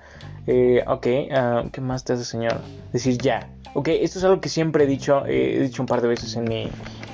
Eh, 0.47 0.83
ok, 0.87 1.05
uh, 1.05 1.69
¿qué 1.69 1.81
más 1.81 2.03
te 2.03 2.13
hace, 2.13 2.25
señor? 2.25 2.59
Decir 2.91 3.19
ya. 3.19 3.47
Ok, 3.75 3.89
esto 3.89 4.17
es 4.17 4.25
algo 4.25 4.41
que 4.41 4.49
siempre 4.49 4.85
he 4.85 4.87
dicho, 4.87 5.25
eh, 5.27 5.57
he 5.57 5.59
dicho 5.61 5.83
un 5.83 5.85
par 5.85 6.01
de 6.01 6.07
veces 6.07 6.35
en, 6.35 6.45
mi, 6.45 6.63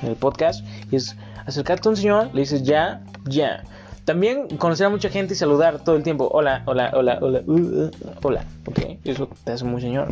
en 0.01 0.07
el 0.07 0.15
podcast. 0.15 0.65
Y 0.89 0.95
es 0.95 1.17
acercarte 1.45 1.89
a 1.89 1.91
un 1.91 1.97
señor, 1.97 2.29
le 2.33 2.41
dices 2.41 2.63
ya, 2.63 3.03
ya. 3.25 3.63
También 4.05 4.47
conocer 4.57 4.85
a 4.85 4.89
mucha 4.89 5.09
gente 5.09 5.33
y 5.33 5.37
saludar 5.37 5.83
todo 5.83 5.95
el 5.95 6.03
tiempo. 6.03 6.29
Hola, 6.31 6.61
hola, 6.67 6.91
hola, 6.93 7.17
hola, 7.21 7.41
uh, 7.47 7.53
uh, 7.53 7.91
hola. 8.21 8.45
Ok, 8.67 8.99
eso 9.03 9.27
te 9.43 9.51
hace 9.51 9.65
muy 9.65 9.81
señor. 9.81 10.09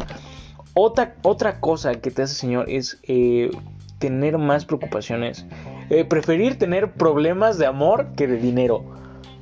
Otra, 0.74 1.16
otra 1.22 1.60
cosa 1.60 1.94
que 1.94 2.10
te 2.10 2.24
hace 2.24 2.34
señor 2.34 2.68
es 2.70 3.00
eh, 3.04 3.52
tener 4.00 4.40
más 4.40 4.66
preocupaciones. 4.66 5.46
Eh, 5.92 6.06
preferir 6.06 6.58
tener 6.58 6.94
problemas 6.94 7.60
de 7.60 7.68
amor 7.68 8.08
que 8.16 8.26
de 8.26 8.38
dinero. 8.38 8.84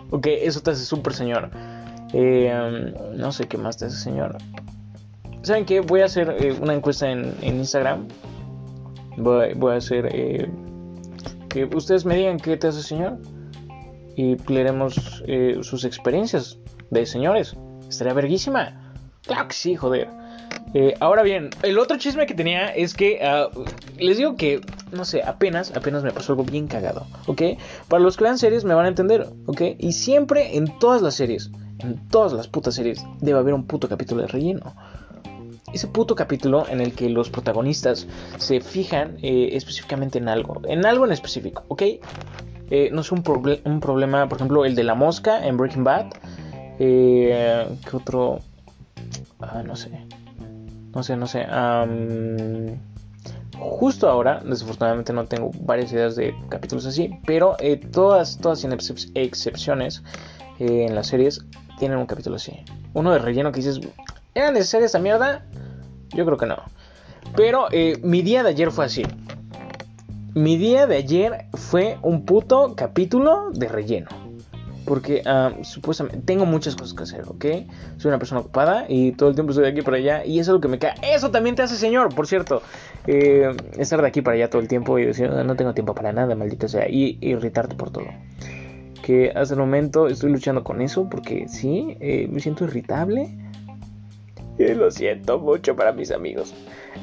Ok, 0.09 0.27
eso 0.27 0.59
te 0.59 0.71
hace 0.71 0.83
súper 0.83 1.13
señor. 1.13 1.49
Eh, 2.11 2.93
no 3.15 3.31
sé 3.31 3.47
qué 3.47 3.57
más 3.57 3.77
te 3.77 3.85
hace 3.85 3.95
señor. 3.95 4.37
¿Saben 5.43 5.65
qué? 5.65 5.79
Voy 5.79 6.01
a 6.01 6.05
hacer 6.05 6.35
eh, 6.39 6.55
una 6.61 6.73
encuesta 6.73 7.09
en, 7.09 7.33
en 7.41 7.55
Instagram. 7.55 8.07
Voy, 9.15 9.53
voy, 9.55 9.75
a 9.75 9.77
hacer 9.77 10.09
eh, 10.11 10.49
que 11.47 11.65
ustedes 11.65 12.05
me 12.05 12.15
digan 12.15 12.37
qué 12.37 12.57
te 12.57 12.67
hace 12.67 12.83
señor. 12.83 13.17
Y 14.15 14.37
leeremos 14.51 15.23
eh, 15.27 15.59
sus 15.61 15.85
experiencias 15.85 16.57
de 16.89 17.05
señores. 17.05 17.55
Estaría 17.87 18.13
verguísima. 18.13 18.93
Claro 19.23 19.47
que 19.47 19.53
sí, 19.53 19.75
joder. 19.75 20.09
Eh, 20.73 20.95
ahora 20.99 21.23
bien, 21.23 21.49
el 21.63 21.77
otro 21.79 21.97
chisme 21.97 22.25
que 22.25 22.33
tenía 22.33 22.67
es 22.67 22.93
que 22.93 23.19
uh, 23.21 23.63
les 23.97 24.17
digo 24.17 24.35
que, 24.35 24.61
no 24.91 25.03
sé, 25.03 25.21
apenas, 25.21 25.75
apenas 25.75 26.03
me 26.03 26.11
pasó 26.11 26.31
algo 26.31 26.43
bien 26.45 26.67
cagado, 26.67 27.05
¿ok? 27.27 27.41
Para 27.89 28.01
los 28.01 28.15
que 28.15 28.23
vean 28.23 28.37
series 28.37 28.63
me 28.63 28.73
van 28.73 28.85
a 28.85 28.89
entender, 28.89 29.27
¿ok? 29.47 29.61
Y 29.77 29.91
siempre 29.91 30.55
en 30.55 30.79
todas 30.79 31.01
las 31.01 31.15
series, 31.15 31.51
en 31.79 32.07
todas 32.07 32.31
las 32.31 32.47
putas 32.47 32.75
series, 32.75 33.05
debe 33.19 33.39
haber 33.39 33.53
un 33.53 33.65
puto 33.65 33.89
capítulo 33.89 34.21
de 34.21 34.27
relleno. 34.27 34.73
Ese 35.73 35.87
puto 35.87 36.15
capítulo 36.15 36.65
en 36.69 36.81
el 36.81 36.93
que 36.93 37.09
los 37.09 37.29
protagonistas 37.29 38.07
se 38.37 38.61
fijan 38.61 39.17
eh, 39.21 39.49
específicamente 39.53 40.19
en 40.19 40.29
algo, 40.29 40.61
en 40.67 40.85
algo 40.85 41.05
en 41.05 41.11
específico, 41.11 41.63
¿ok? 41.67 41.83
Eh, 42.71 42.89
no 42.89 43.01
es 43.01 43.11
un, 43.11 43.21
un, 43.65 43.79
problema, 43.81 44.29
por 44.29 44.37
ejemplo, 44.37 44.63
el 44.63 44.75
de 44.75 44.85
la 44.85 44.95
mosca 44.95 45.45
en 45.45 45.57
Breaking 45.57 45.83
Bad. 45.83 46.05
Eh, 46.79 47.67
¿Qué 47.87 47.97
otro? 47.97 48.39
Ah, 49.41 49.61
no 49.61 49.75
sé. 49.75 49.91
No 50.95 51.03
sé, 51.03 51.17
no 51.17 51.27
sé. 51.27 51.45
Justo 53.59 54.09
ahora, 54.09 54.41
desafortunadamente 54.45 55.11
no 55.11 55.25
tengo 55.25 55.51
varias 55.59 55.91
ideas 55.91 56.15
de 56.15 56.33
capítulos 56.47 56.85
así, 56.85 57.11
pero 57.25 57.57
eh, 57.59 57.75
todas, 57.75 58.37
todas 58.39 58.61
sin 58.61 58.71
excep 58.71 58.97
excepciones 59.15 60.01
eh, 60.57 60.85
en 60.87 60.95
las 60.95 61.07
series 61.07 61.45
tienen 61.77 61.97
un 61.97 62.05
capítulo 62.05 62.37
así. 62.37 62.53
Uno 62.93 63.11
de 63.11 63.19
relleno 63.19 63.51
que 63.51 63.57
dices, 63.57 63.81
¿era 64.33 64.49
necesaria 64.49 64.85
esa 64.85 64.99
mierda? 64.99 65.45
Yo 66.15 66.25
creo 66.25 66.37
que 66.37 66.45
no. 66.45 66.55
Pero 67.35 67.67
mi 68.01 68.21
día 68.21 68.43
de 68.43 68.49
ayer 68.49 68.71
fue 68.71 68.85
así. 68.85 69.03
Mi 70.33 70.55
día 70.55 70.87
de 70.87 70.95
ayer 70.95 71.45
fue 71.55 71.97
un 72.03 72.23
puto 72.23 72.73
capítulo 72.77 73.49
de 73.51 73.67
relleno. 73.67 74.07
Porque 74.85 75.21
uh, 75.25 75.61
supuestamente 75.63 76.21
tengo 76.25 76.45
muchas 76.45 76.75
cosas 76.75 76.93
que 76.93 77.03
hacer, 77.03 77.23
¿ok? 77.27 77.45
Soy 77.97 78.09
una 78.09 78.17
persona 78.17 78.39
ocupada 78.39 78.85
y 78.87 79.11
todo 79.11 79.29
el 79.29 79.35
tiempo 79.35 79.51
estoy 79.51 79.65
de 79.65 79.71
aquí 79.71 79.81
para 79.81 79.97
allá 79.97 80.25
y 80.25 80.39
eso 80.39 80.51
es 80.51 80.55
lo 80.55 80.61
que 80.61 80.69
me 80.69 80.79
cae. 80.79 80.93
Eso 81.03 81.31
también 81.31 81.55
te 81.55 81.63
hace 81.63 81.75
señor, 81.75 82.15
por 82.15 82.27
cierto. 82.27 82.61
Eh, 83.07 83.55
estar 83.77 84.01
de 84.01 84.07
aquí 84.07 84.21
para 84.21 84.35
allá 84.35 84.49
todo 84.49 84.61
el 84.61 84.69
tiempo 84.69 84.97
y 84.97 85.05
decir, 85.05 85.29
no 85.29 85.55
tengo 85.55 85.73
tiempo 85.73 85.93
para 85.93 86.13
nada, 86.13 86.33
maldita 86.33 86.69
sea. 86.69 86.89
Y 86.89 87.17
irritarte 87.19 87.75
por 87.75 87.91
todo. 87.91 88.07
Que 89.03 89.33
hasta 89.35 89.53
el 89.53 89.59
momento 89.59 90.07
estoy 90.07 90.31
luchando 90.31 90.63
con 90.63 90.81
eso 90.81 91.09
porque 91.09 91.49
sí, 91.49 91.97
eh, 91.99 92.27
me 92.31 92.39
siento 92.39 92.63
irritable. 92.63 93.35
Y 94.57 94.73
lo 94.75 94.91
siento 94.91 95.39
mucho 95.39 95.75
para 95.75 95.91
mis 95.91 96.09
amigos. 96.09 96.53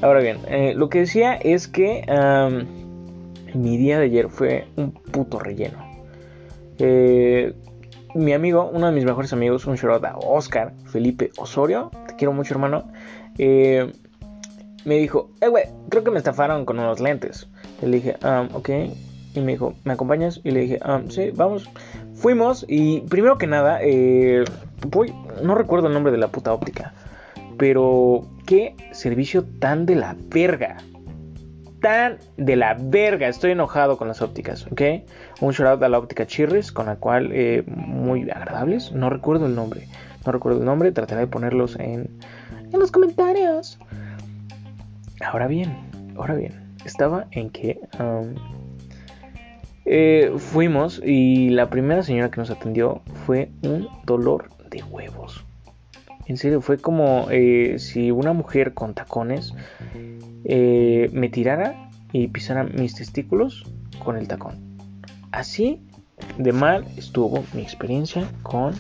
Ahora 0.00 0.20
bien, 0.20 0.38
eh, 0.48 0.72
lo 0.74 0.88
que 0.88 1.00
decía 1.00 1.34
es 1.34 1.68
que 1.68 2.04
mi 3.54 3.76
día 3.76 3.98
de 3.98 4.06
ayer 4.06 4.28
fue 4.28 4.66
un 4.76 4.92
puto 4.92 5.38
relleno. 5.38 5.78
Eh, 6.78 7.54
mi 8.14 8.32
amigo, 8.32 8.70
uno 8.72 8.86
de 8.86 8.92
mis 8.92 9.04
mejores 9.04 9.32
amigos, 9.32 9.66
un 9.66 9.76
shout 9.76 10.04
a 10.04 10.16
Oscar 10.16 10.72
Felipe 10.86 11.30
Osorio, 11.36 11.90
te 12.06 12.16
quiero 12.16 12.32
mucho 12.32 12.54
hermano, 12.54 12.90
eh, 13.38 13.92
me 14.84 14.96
dijo, 14.96 15.30
eh 15.40 15.48
güey, 15.48 15.64
creo 15.88 16.04
que 16.04 16.10
me 16.10 16.18
estafaron 16.18 16.64
con 16.64 16.78
unos 16.78 17.00
lentes. 17.00 17.48
Le 17.82 17.96
dije, 17.96 18.16
um, 18.24 18.54
ok, 18.54 18.70
y 19.34 19.40
me 19.40 19.52
dijo, 19.52 19.74
¿me 19.84 19.92
acompañas? 19.92 20.40
Y 20.44 20.50
le 20.50 20.60
dije, 20.60 20.80
um, 20.86 21.10
sí, 21.10 21.30
vamos. 21.34 21.68
Fuimos 22.14 22.64
y 22.68 23.00
primero 23.02 23.38
que 23.38 23.46
nada, 23.46 23.78
eh, 23.82 24.44
voy, 24.88 25.14
no 25.42 25.54
recuerdo 25.54 25.86
el 25.88 25.94
nombre 25.94 26.10
de 26.10 26.18
la 26.18 26.28
puta 26.28 26.52
óptica, 26.52 26.94
pero 27.58 28.26
qué 28.46 28.74
servicio 28.92 29.44
tan 29.44 29.86
de 29.86 29.94
la 29.94 30.16
verga 30.28 30.78
tan 31.80 32.18
de 32.36 32.56
la 32.56 32.76
verga. 32.78 33.28
Estoy 33.28 33.52
enojado 33.52 33.96
con 33.96 34.08
las 34.08 34.22
ópticas, 34.22 34.66
¿ok? 34.70 34.82
Un 35.40 35.52
shout 35.52 35.68
out 35.68 35.82
a 35.82 35.88
la 35.88 35.98
óptica 35.98 36.26
Chirris, 36.26 36.72
con 36.72 36.86
la 36.86 36.96
cual 36.96 37.30
eh, 37.32 37.64
muy 37.66 38.30
agradables. 38.30 38.92
No 38.92 39.10
recuerdo 39.10 39.46
el 39.46 39.54
nombre. 39.54 39.88
No 40.26 40.32
recuerdo 40.32 40.60
el 40.60 40.64
nombre. 40.64 40.92
Trataré 40.92 41.22
de 41.22 41.26
ponerlos 41.26 41.76
en, 41.76 42.10
en 42.72 42.78
los 42.78 42.90
comentarios. 42.90 43.78
Ahora 45.24 45.46
bien, 45.46 45.76
ahora 46.16 46.34
bien. 46.34 46.52
Estaba 46.84 47.26
en 47.32 47.50
que 47.50 47.80
um, 47.98 48.34
eh, 49.84 50.32
fuimos 50.36 51.00
y 51.04 51.50
la 51.50 51.70
primera 51.70 52.02
señora 52.02 52.30
que 52.30 52.40
nos 52.40 52.50
atendió 52.50 53.02
fue 53.26 53.50
un 53.62 53.88
dolor 54.04 54.50
de 54.70 54.82
huevos. 54.84 55.44
En 56.28 56.36
serio, 56.36 56.60
fue 56.60 56.76
como 56.76 57.28
eh, 57.30 57.78
si 57.78 58.10
una 58.10 58.34
mujer 58.34 58.74
con 58.74 58.92
tacones 58.92 59.54
eh, 60.44 61.08
me 61.12 61.30
tirara 61.30 61.88
y 62.12 62.28
pisara 62.28 62.64
mis 62.64 62.94
testículos 62.94 63.64
con 64.04 64.18
el 64.18 64.28
tacón. 64.28 64.78
Así 65.32 65.80
de 66.36 66.52
mal 66.52 66.84
estuvo 66.98 67.42
mi 67.54 67.62
experiencia 67.62 68.28
con 68.42 68.74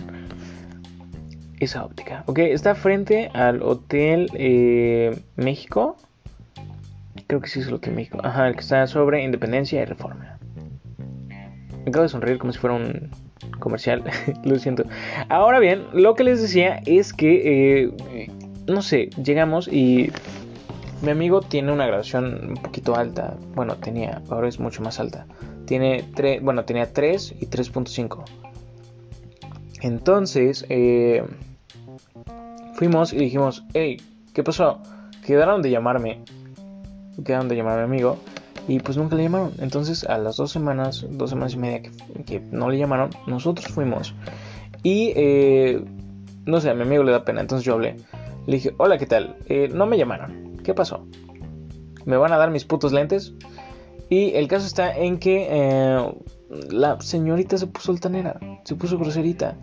esa 1.58 1.86
óptica. 1.86 2.22
Ok, 2.26 2.40
está 2.40 2.74
frente 2.74 3.30
al 3.32 3.62
Hotel 3.62 4.28
eh, 4.34 5.18
México. 5.36 5.96
Creo 7.26 7.40
que 7.40 7.48
sí 7.48 7.60
es 7.60 7.68
el 7.68 7.74
Hotel 7.74 7.94
México. 7.94 8.18
Ajá, 8.22 8.46
el 8.46 8.54
que 8.54 8.60
está 8.60 8.86
sobre 8.86 9.24
Independencia 9.24 9.80
y 9.80 9.84
Reforma. 9.86 10.38
Me 11.28 11.88
acabo 11.88 12.02
de 12.02 12.10
sonreír 12.10 12.36
como 12.36 12.52
si 12.52 12.58
fuera 12.58 12.76
un 12.76 13.10
comercial. 13.58 14.04
Lo 14.44 14.58
siento. 14.58 14.84
Ahora 15.28 15.58
bien, 15.58 15.86
lo 15.92 16.14
que 16.14 16.24
les 16.24 16.40
decía 16.40 16.80
es 16.86 17.12
que, 17.12 17.86
eh, 17.86 18.30
no 18.66 18.82
sé, 18.82 19.10
llegamos 19.22 19.68
y 19.68 20.10
mi 21.02 21.10
amigo 21.10 21.40
tiene 21.40 21.72
una 21.72 21.86
graduación 21.86 22.48
un 22.50 22.54
poquito 22.54 22.96
alta. 22.96 23.36
Bueno, 23.54 23.76
tenía, 23.76 24.22
ahora 24.30 24.48
es 24.48 24.58
mucho 24.58 24.82
más 24.82 24.98
alta. 25.00 25.26
Tiene 25.66 26.04
3, 26.14 26.42
bueno, 26.42 26.64
tenía 26.64 26.92
3 26.92 27.34
y 27.40 27.46
3.5. 27.46 28.24
Entonces, 29.82 30.66
eh, 30.68 31.22
fuimos 32.74 33.12
y 33.12 33.18
dijimos, 33.18 33.64
hey, 33.74 34.00
¿qué 34.34 34.42
pasó? 34.42 34.80
Quedaron 35.24 35.62
de 35.62 35.70
llamarme. 35.70 36.20
quedaron 37.24 37.48
de 37.48 37.56
llamar 37.56 37.78
a 37.78 37.86
mi 37.86 37.94
amigo 37.94 38.18
y 38.68 38.78
pues 38.78 38.96
nunca 38.96 39.16
le 39.16 39.24
llamaron. 39.24 39.52
Entonces 39.58 40.04
a 40.04 40.18
las 40.18 40.36
dos 40.36 40.52
semanas, 40.52 41.04
dos 41.10 41.30
semanas 41.30 41.54
y 41.54 41.56
media 41.56 41.82
que, 42.26 42.40
no 42.52 42.70
le 42.70 42.78
llamaron, 42.78 43.10
nosotros 43.26 43.66
fuimos. 43.66 44.14
Y 44.84 45.12
eh, 45.16 45.84
no 46.44 46.60
sé, 46.60 46.70
a 46.70 46.74
mi 46.74 46.82
amigo 46.82 47.02
le 47.02 47.12
da 47.12 47.24
pena, 47.24 47.40
entonces 47.40 47.64
yo 47.64 47.74
hablé. 47.74 47.96
Le 48.46 48.56
dije, 48.56 48.74
hola, 48.76 48.98
¿qué 48.98 49.06
tal? 49.06 49.36
Eh, 49.46 49.68
no 49.72 49.86
me 49.86 49.98
llamaron. 49.98 50.58
¿Qué 50.62 50.74
pasó? 50.74 51.06
¿Me 52.04 52.16
van 52.16 52.32
a 52.32 52.36
dar 52.36 52.50
mis 52.50 52.64
putos 52.64 52.92
lentes? 52.92 53.34
Y 54.10 54.34
el 54.34 54.48
caso 54.48 54.66
está 54.66 54.96
en 54.96 55.18
que 55.18 55.48
eh, 55.50 56.14
la 56.70 57.00
señorita 57.00 57.58
se 57.58 57.66
puso 57.66 57.92
altanera, 57.92 58.38
se 58.64 58.74
puso 58.74 58.98
groserita. 58.98 59.56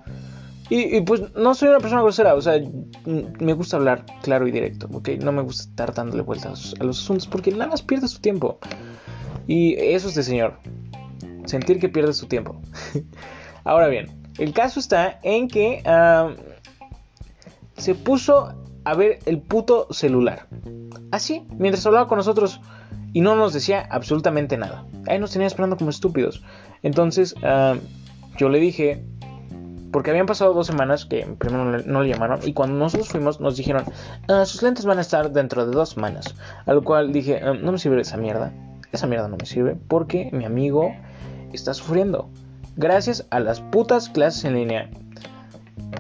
Y, 0.70 1.02
pues 1.02 1.22
no 1.36 1.54
soy 1.54 1.70
una 1.70 1.80
persona 1.80 2.02
grosera, 2.02 2.34
o 2.34 2.42
sea, 2.42 2.60
me 3.06 3.54
gusta 3.54 3.78
hablar 3.78 4.04
claro 4.24 4.48
y 4.48 4.52
directo, 4.52 4.90
¿ok? 4.92 5.10
No 5.22 5.32
me 5.32 5.44
gusta 5.44 5.70
estar 5.70 5.94
dándole 5.94 6.24
vueltas 6.24 6.74
a 6.80 6.84
los 6.84 7.00
asuntos 7.00 7.28
porque 7.28 7.52
nada 7.52 7.68
más 7.68 7.84
pierde 7.84 8.08
su 8.08 8.20
tiempo. 8.20 8.58
Y 9.46 9.76
eso 9.76 10.08
es 10.08 10.16
de 10.16 10.24
señor, 10.24 10.60
sentir 11.46 11.80
que 11.80 11.88
pierde 11.88 12.14
su 12.14 12.26
tiempo. 12.26 12.60
Ahora 13.64 13.88
bien, 13.88 14.08
el 14.40 14.54
caso 14.54 14.80
está 14.80 15.20
en 15.22 15.48
que 15.48 15.84
se 17.78 17.96
puso 17.96 18.54
a 18.84 18.94
ver 18.96 19.20
el 19.26 19.42
puto 19.42 19.88
celular. 19.92 20.48
Así, 21.12 21.46
mientras 21.58 21.86
hablaba 21.86 22.08
con 22.08 22.18
nosotros 22.18 22.60
y 23.14 23.22
no 23.22 23.36
nos 23.36 23.54
decía 23.54 23.88
absolutamente 23.90 24.58
nada. 24.58 24.86
Ahí 25.08 25.20
nos 25.20 25.32
tenía 25.32 25.48
esperando 25.48 25.78
como 25.78 25.90
estúpidos. 25.90 26.44
Entonces, 26.82 27.36
yo 28.38 28.50
le 28.50 28.60
dije, 28.60 29.06
porque 29.92 30.12
habían 30.12 30.26
pasado 30.26 30.54
dos 30.54 30.68
semanas 30.68 31.06
que 31.06 31.26
primero 31.38 31.64
no 31.86 32.02
le, 32.04 32.10
llamaron 32.10 32.40
y 32.44 32.54
cuando 32.54 32.78
nosotros 32.78 33.10
fuimos 33.10 33.40
nos 33.40 33.58
dijeron, 33.58 33.84
ah, 34.28 34.46
sus 34.46 34.62
lentes 34.62 34.86
van 34.86 34.98
a 34.98 35.02
estar 35.02 35.32
dentro 35.32 35.66
de 35.66 35.72
dos 35.72 35.90
semanas. 35.90 36.36
A 36.66 36.74
lo 36.74 36.84
cual 36.84 37.14
dije, 37.14 37.40
ah, 37.44 37.54
no 37.54 37.72
me 37.72 37.78
sirve 37.78 38.02
esa 38.02 38.18
mierda. 38.18 38.52
Esa 38.92 39.08
mierda 39.08 39.28
no 39.28 39.38
me 39.38 39.46
sirve 39.46 39.76
porque 39.88 40.30
mi 40.32 40.46
amigo 40.46 40.94
está 41.54 41.74
sufriendo. 41.74 42.30
Gracias 42.78 43.26
a 43.30 43.40
las 43.40 43.62
putas 43.62 44.10
clases 44.10 44.44
en 44.46 44.56
línea. 44.56 44.90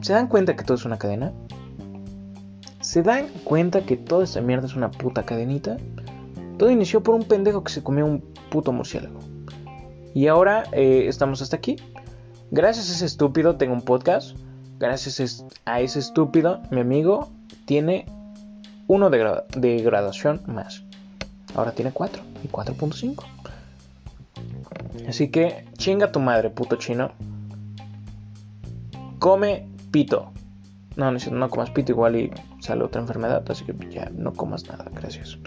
¿Se 0.01 0.13
dan 0.13 0.27
cuenta 0.27 0.55
que 0.55 0.63
todo 0.63 0.75
es 0.75 0.85
una 0.85 0.97
cadena? 0.97 1.31
¿Se 2.81 3.01
dan 3.01 3.27
cuenta 3.43 3.81
que 3.81 3.97
toda 3.97 4.23
esta 4.23 4.41
mierda 4.41 4.67
es 4.67 4.75
una 4.75 4.91
puta 4.91 5.23
cadenita? 5.23 5.77
Todo 6.57 6.69
inició 6.69 7.01
por 7.01 7.15
un 7.15 7.23
pendejo 7.23 7.63
que 7.63 7.71
se 7.71 7.83
comió 7.83 8.05
un 8.05 8.21
puto 8.49 8.71
murciélago. 8.71 9.19
Y 10.13 10.27
ahora 10.27 10.63
eh, 10.71 11.05
estamos 11.07 11.41
hasta 11.41 11.57
aquí. 11.57 11.77
Gracias 12.55 12.89
a 12.89 12.93
ese 12.93 13.05
estúpido 13.05 13.57
tengo 13.57 13.73
un 13.73 13.81
podcast. 13.81 14.37
Gracias 14.79 15.43
a 15.65 15.81
ese 15.81 15.99
estúpido, 15.99 16.61
mi 16.71 16.79
amigo 16.79 17.27
tiene 17.65 18.05
uno 18.87 19.09
de, 19.09 19.81
graduación 19.83 20.39
más. 20.47 20.85
Ahora 21.53 21.73
tiene 21.73 21.91
4 21.91 22.23
y 22.45 22.47
4.5. 22.47 23.25
Así 25.09 25.27
que 25.31 25.65
chinga 25.77 26.13
tu 26.13 26.21
madre, 26.21 26.49
puto 26.49 26.77
chino. 26.77 27.11
Come 29.19 29.67
pito. 29.91 30.31
No, 30.95 31.11
no, 31.11 31.19
no 31.31 31.49
comas 31.49 31.71
pito 31.71 31.91
igual 31.91 32.15
y 32.15 32.31
sale 32.59 32.85
otra 32.85 33.01
enfermedad. 33.01 33.43
Así 33.51 33.65
que 33.65 33.75
ya 33.89 34.09
no 34.15 34.31
comas 34.31 34.65
nada, 34.69 34.85
gracias. 34.93 35.37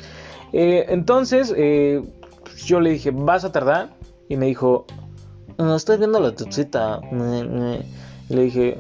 Eh, 0.53 0.85
entonces, 0.91 1.55
eh, 1.57 2.03
yo 2.67 2.81
le 2.81 2.91
dije, 2.91 3.13
¿vas 3.13 3.47
a 3.47 3.51
tardar? 3.51 3.97
Y 4.29 4.37
me 4.37 4.45
dijo, 4.45 4.85
no, 5.59 5.77
estoy 5.77 5.99
viendo 5.99 6.21
la 6.21 6.33
tutsita. 6.33 7.01
Le 7.11 8.43
dije, 8.43 8.79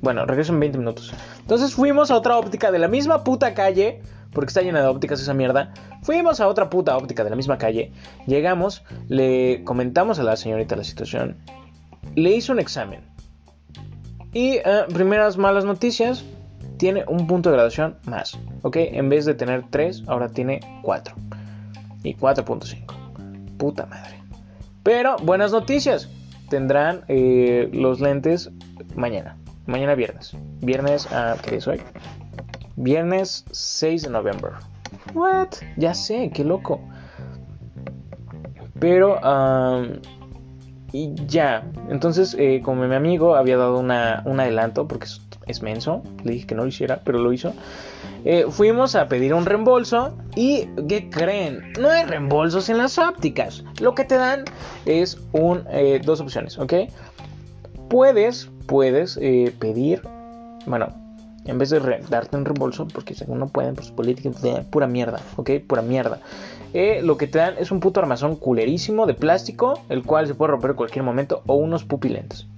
bueno, 0.00 0.26
regreso 0.26 0.52
en 0.52 0.60
20 0.60 0.78
minutos. 0.78 1.12
Entonces 1.40 1.74
fuimos 1.74 2.10
a 2.10 2.16
otra 2.16 2.36
óptica 2.38 2.70
de 2.70 2.78
la 2.78 2.88
misma 2.88 3.24
puta 3.24 3.54
calle, 3.54 4.00
porque 4.32 4.48
está 4.48 4.62
llena 4.62 4.80
de 4.80 4.86
ópticas 4.86 5.20
esa 5.20 5.34
mierda. 5.34 5.72
Fuimos 6.02 6.40
a 6.40 6.48
otra 6.48 6.70
puta 6.70 6.96
óptica 6.96 7.24
de 7.24 7.30
la 7.30 7.36
misma 7.36 7.58
calle. 7.58 7.92
Llegamos, 8.26 8.82
le 9.08 9.62
comentamos 9.64 10.18
a 10.18 10.22
la 10.22 10.36
señorita 10.36 10.76
la 10.76 10.84
situación. 10.84 11.36
Le 12.14 12.30
hizo 12.30 12.52
un 12.52 12.60
examen. 12.60 13.00
Y 14.32 14.56
eh, 14.56 14.84
primeras 14.92 15.36
malas 15.38 15.64
noticias, 15.64 16.24
tiene 16.76 17.04
un 17.08 17.26
punto 17.26 17.48
de 17.50 17.56
graduación 17.56 17.96
más. 18.04 18.38
¿Ok? 18.62 18.76
En 18.76 19.08
vez 19.08 19.24
de 19.24 19.34
tener 19.34 19.64
3, 19.70 20.04
ahora 20.06 20.28
tiene 20.28 20.60
4. 20.82 21.14
Y 22.02 22.14
4.5. 22.14 23.56
Puta 23.56 23.86
madre. 23.86 24.25
Pero 24.86 25.16
buenas 25.16 25.50
noticias. 25.50 26.08
Tendrán 26.48 27.04
eh, 27.08 27.68
los 27.72 28.00
lentes 28.00 28.52
mañana. 28.94 29.36
Mañana 29.66 29.96
viernes. 29.96 30.36
Viernes, 30.60 31.08
ah, 31.10 31.34
¿qué 31.42 31.56
es 31.56 31.66
hoy? 31.66 31.80
Viernes 32.76 33.44
6 33.50 34.02
de 34.02 34.10
noviembre. 34.10 34.52
What? 35.12 35.48
Ya 35.76 35.92
sé, 35.92 36.30
qué 36.32 36.44
loco. 36.44 36.80
Pero, 38.78 39.18
y 40.92 41.14
ya. 41.26 41.68
Entonces, 41.90 42.36
eh, 42.38 42.60
como 42.64 42.86
mi 42.86 42.94
amigo 42.94 43.34
había 43.34 43.56
dado 43.56 43.80
una, 43.80 44.22
un 44.24 44.38
adelanto, 44.38 44.86
porque 44.86 45.08
es 45.46 45.62
menso, 45.62 46.02
le 46.24 46.32
dije 46.32 46.46
que 46.46 46.54
no 46.54 46.62
lo 46.62 46.68
hiciera, 46.68 47.00
pero 47.04 47.18
lo 47.18 47.32
hizo. 47.32 47.52
Eh, 48.24 48.46
fuimos 48.50 48.96
a 48.96 49.08
pedir 49.08 49.32
un 49.34 49.46
reembolso 49.46 50.16
y 50.34 50.66
¿qué 50.88 51.08
creen? 51.08 51.72
No 51.80 51.88
hay 51.88 52.04
reembolsos 52.04 52.68
en 52.68 52.78
las 52.78 52.98
ópticas. 52.98 53.64
Lo 53.80 53.94
que 53.94 54.04
te 54.04 54.16
dan 54.16 54.44
es 54.84 55.18
un, 55.32 55.62
eh, 55.70 56.00
dos 56.04 56.20
opciones, 56.20 56.58
¿ok? 56.58 56.74
Puedes, 57.88 58.50
puedes 58.66 59.16
eh, 59.22 59.54
pedir, 59.58 60.02
bueno, 60.66 60.88
en 61.44 61.58
vez 61.58 61.70
de 61.70 61.78
darte 62.10 62.36
un 62.36 62.44
reembolso, 62.44 62.88
porque 62.88 63.14
según 63.14 63.38
no 63.38 63.46
pueden, 63.46 63.76
pues 63.76 63.92
política, 63.92 64.30
pura 64.70 64.88
mierda, 64.88 65.20
¿ok? 65.36 65.50
Pura 65.64 65.82
mierda. 65.82 66.18
lo 67.02 67.16
que 67.16 67.28
te 67.28 67.38
dan 67.38 67.54
es 67.58 67.70
un 67.70 67.78
puto 67.78 68.00
armazón 68.00 68.34
culerísimo 68.34 69.06
de 69.06 69.14
plástico, 69.14 69.80
el 69.88 70.02
cual 70.02 70.26
se 70.26 70.34
puede 70.34 70.50
romper 70.50 70.70
en 70.70 70.76
cualquier 70.76 71.04
momento, 71.04 71.42
o 71.46 71.54
unos 71.54 71.84
pupilentes, 71.84 72.48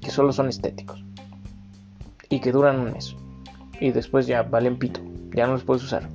que 0.00 0.12
solo 0.12 0.32
son 0.32 0.48
estéticos 0.48 1.09
y 2.30 2.40
que 2.40 2.52
duran 2.52 2.80
un 2.80 2.92
mes 2.92 3.16
y 3.80 3.90
después 3.90 4.26
ya 4.26 4.42
valen 4.42 4.78
pito, 4.78 5.00
ya 5.34 5.46
no 5.46 5.54
los 5.54 5.64
puedes 5.64 5.82
usar. 5.82 6.08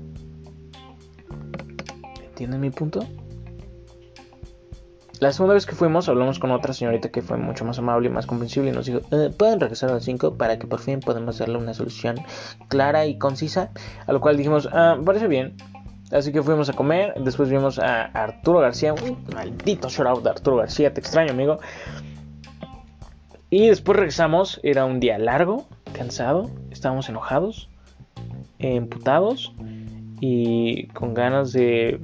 ¿Entienden 2.24 2.62
mi 2.62 2.72
punto? 2.72 3.06
La 5.20 5.32
segunda 5.32 5.54
vez 5.54 5.66
que 5.66 5.76
fuimos 5.76 6.10
hablamos 6.10 6.40
con 6.40 6.52
otra 6.52 6.74
señorita 6.74 7.10
que 7.10 7.22
fue 7.22 7.38
mucho 7.38 7.64
más 7.64 7.80
amable 7.80 8.10
y 8.10 8.12
más 8.12 8.26
comprensible 8.26 8.72
y 8.72 8.74
nos 8.74 8.86
dijo, 8.86 9.00
eh, 9.12 9.32
¿pueden 9.36 9.60
regresar 9.60 9.90
a 9.90 9.94
las 9.94 10.04
5 10.04 10.38
para 10.38 10.60
que 10.60 10.68
por 10.68 10.80
fin 10.80 11.00
podamos 11.00 11.38
darle 11.38 11.58
una 11.58 11.74
solución 11.74 12.18
clara 12.68 13.06
y 13.06 13.18
concisa? 13.18 13.72
A 14.08 14.12
lo 14.12 14.20
cual 14.20 14.38
dijimos, 14.38 14.68
ah, 14.72 14.98
parece 15.06 15.28
bien. 15.28 15.56
Así 16.12 16.32
que 16.32 16.44
fuimos 16.44 16.70
a 16.70 16.74
comer, 16.74 17.14
después 17.24 17.50
vimos 17.50 17.80
a 17.80 18.04
Arturo 18.04 18.60
García, 18.60 18.94
un 18.94 19.26
maldito 19.34 19.90
shoutout 19.90 20.24
de 20.24 20.30
Arturo 20.30 20.58
García, 20.58 20.94
te 20.94 21.00
extraño 21.00 21.32
amigo. 21.32 21.60
Y 23.56 23.70
después 23.70 23.96
regresamos, 23.96 24.60
era 24.64 24.84
un 24.84 25.00
día 25.00 25.18
largo, 25.18 25.66
cansado, 25.94 26.52
estábamos 26.72 27.08
enojados, 27.08 27.70
emputados 28.60 29.54
y 30.20 30.88
con 30.88 31.14
ganas 31.14 31.54
de, 31.54 32.02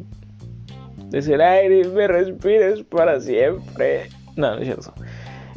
de 1.09 1.21
ser 1.21 1.41
aire 1.41 1.89
me 1.89 2.07
respires 2.07 2.83
para 2.83 3.19
siempre. 3.19 4.07
No, 4.37 4.55
no 4.55 4.59
es 4.59 4.65
cierto. 4.65 4.93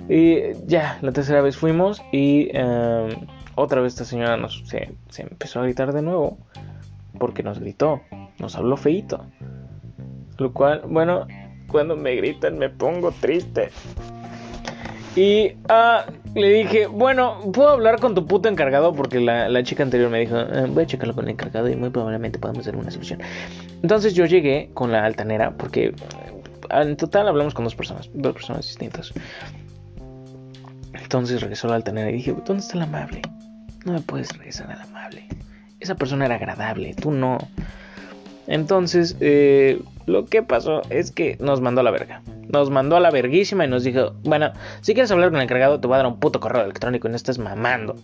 Y 0.09 0.67
ya, 0.67 0.99
la 1.01 1.13
tercera 1.13 1.43
vez 1.43 1.57
fuimos 1.57 2.03
y 2.11 2.49
em, 2.51 3.11
otra 3.55 3.81
vez 3.81 3.93
esta 3.93 4.05
señora 4.05 4.37
nos, 4.37 4.65
se, 4.67 4.97
empezó 5.19 5.61
a 5.61 5.63
gritar 5.63 5.93
de 5.93 6.03
nuevo 6.03 6.39
porque 7.21 7.45
nos 7.45 7.61
gritó, 7.61 8.01
nos 8.41 8.57
habló 8.57 8.77
feito. 8.77 9.25
Lo 10.39 10.53
cual, 10.53 10.83
bueno, 10.89 11.29
cuando 11.69 11.95
me 11.95 12.17
gritan 12.17 12.59
me 12.59 12.69
pongo 12.69 13.13
triste. 13.13 13.71
Y 15.17 15.53
ah, 15.69 16.07
le 16.35 16.49
dije, 16.49 16.87
bueno, 16.87 17.39
puedo 17.53 17.69
hablar 17.69 18.01
con 18.01 18.15
tu 18.15 18.27
puto 18.27 18.49
encargado 18.49 18.93
porque 18.95 19.21
la, 19.21 19.63
chica 19.63 19.85
anterior 19.85 20.11
me 20.11 20.21
dijo, 20.21 20.37
eh, 20.37 20.67
voy 20.69 20.83
a 20.83 20.87
checarlo 20.87 21.15
con 21.15 21.25
el 21.27 21.33
encargado 21.33 21.69
y 21.69 21.77
muy 21.77 21.91
probablemente 21.91 22.39
podemos 22.39 22.63
hacer 22.63 22.77
una 22.77 22.91
solución. 22.91 23.21
Entonces 23.83 24.15
yo 24.15 24.27
llegué 24.27 24.71
con 24.75 24.91
la 24.91 25.05
altanera 25.05 25.57
porque 25.57 25.95
ah, 26.71 26.83
en 26.83 26.97
total 26.97 27.29
hablamos 27.29 27.55
con 27.55 27.65
dos 27.65 27.77
personas, 27.77 28.11
dos 28.13 28.33
personas 28.33 28.67
distintas. 28.67 29.13
Entonces 30.95 31.41
regresó 31.41 31.69
la 31.69 31.77
altanera 31.77 32.11
y 32.11 32.15
dije, 32.15 32.35
¿dónde 32.45 32.63
está 32.63 32.77
el 32.77 32.83
amable? 32.83 33.23
No 33.85 33.93
me 33.93 34.01
puedes 34.01 34.37
regresar 34.37 34.71
al 34.73 34.81
amable. 34.81 35.29
Esa 35.79 35.95
persona 35.95 36.25
era 36.25 36.37
agradable, 36.37 36.95
tú 36.95 37.13
no. 37.13 37.39
Entonces, 38.47 39.17
eh, 39.21 39.81
lo 40.07 40.27
que 40.27 40.43
pasó 40.43 40.83
es 40.91 41.11
que 41.11 41.37
nos 41.41 41.61
mandó 41.61 41.81
a 41.81 41.85
la 41.85 41.91
verga. 41.91 42.23
Nos 42.49 42.71
mandó 42.71 42.97
a 42.97 43.01
la 43.01 43.11
verguísima 43.11 43.65
y 43.65 43.69
nos 43.69 43.85
dijo, 43.85 44.13
bueno, 44.23 44.53
si 44.81 44.95
quieres 44.95 45.11
hablar 45.11 45.31
con 45.31 45.39
el 45.39 45.45
encargado 45.45 45.81
te 45.81 45.87
voy 45.87 45.95
a 45.95 45.99
dar 45.99 46.07
un 46.07 46.21
puto 46.21 46.41
correo 46.41 46.63
electrónico 46.65 47.09
y 47.09 47.11
no 47.11 47.17
estás 47.17 47.39
mamando. 47.39 47.97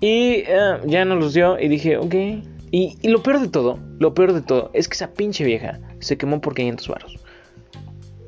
Y 0.00 0.44
eh, 0.46 0.78
ya 0.86 1.04
nos 1.04 1.18
los 1.18 1.34
dio 1.34 1.58
y 1.58 1.68
dije, 1.68 1.96
ok. 1.96 2.14
Y, 2.70 3.08
lo 3.08 3.22
peor 3.22 3.40
de 3.40 3.48
todo, 3.48 3.78
lo 4.00 4.14
peor 4.14 4.32
de 4.32 4.42
todo, 4.42 4.70
es 4.72 4.88
que 4.88 4.94
esa 4.94 5.12
pinche 5.12 5.44
vieja 5.44 5.78
se 6.00 6.18
quemó 6.18 6.40
por 6.40 6.54
500 6.54 6.88
varos. 6.88 7.18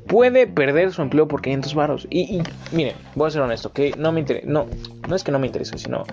Puede 0.07 0.47
perder 0.47 0.93
su 0.93 1.01
empleo 1.01 1.27
por 1.27 1.41
500 1.41 1.75
varos. 1.75 2.07
Y, 2.09 2.37
y 2.37 2.43
miren, 2.71 2.95
voy 3.15 3.27
a 3.27 3.31
ser 3.31 3.41
honesto, 3.41 3.73
que 3.73 3.93
no 3.97 4.13
me 4.13 4.21
interesa. 4.21 4.47
No, 4.47 4.65
no 5.07 5.15
es 5.15 5.23
que 5.25 5.33
no 5.33 5.39
me 5.39 5.47
interese, 5.47 5.77
sino 5.77 6.05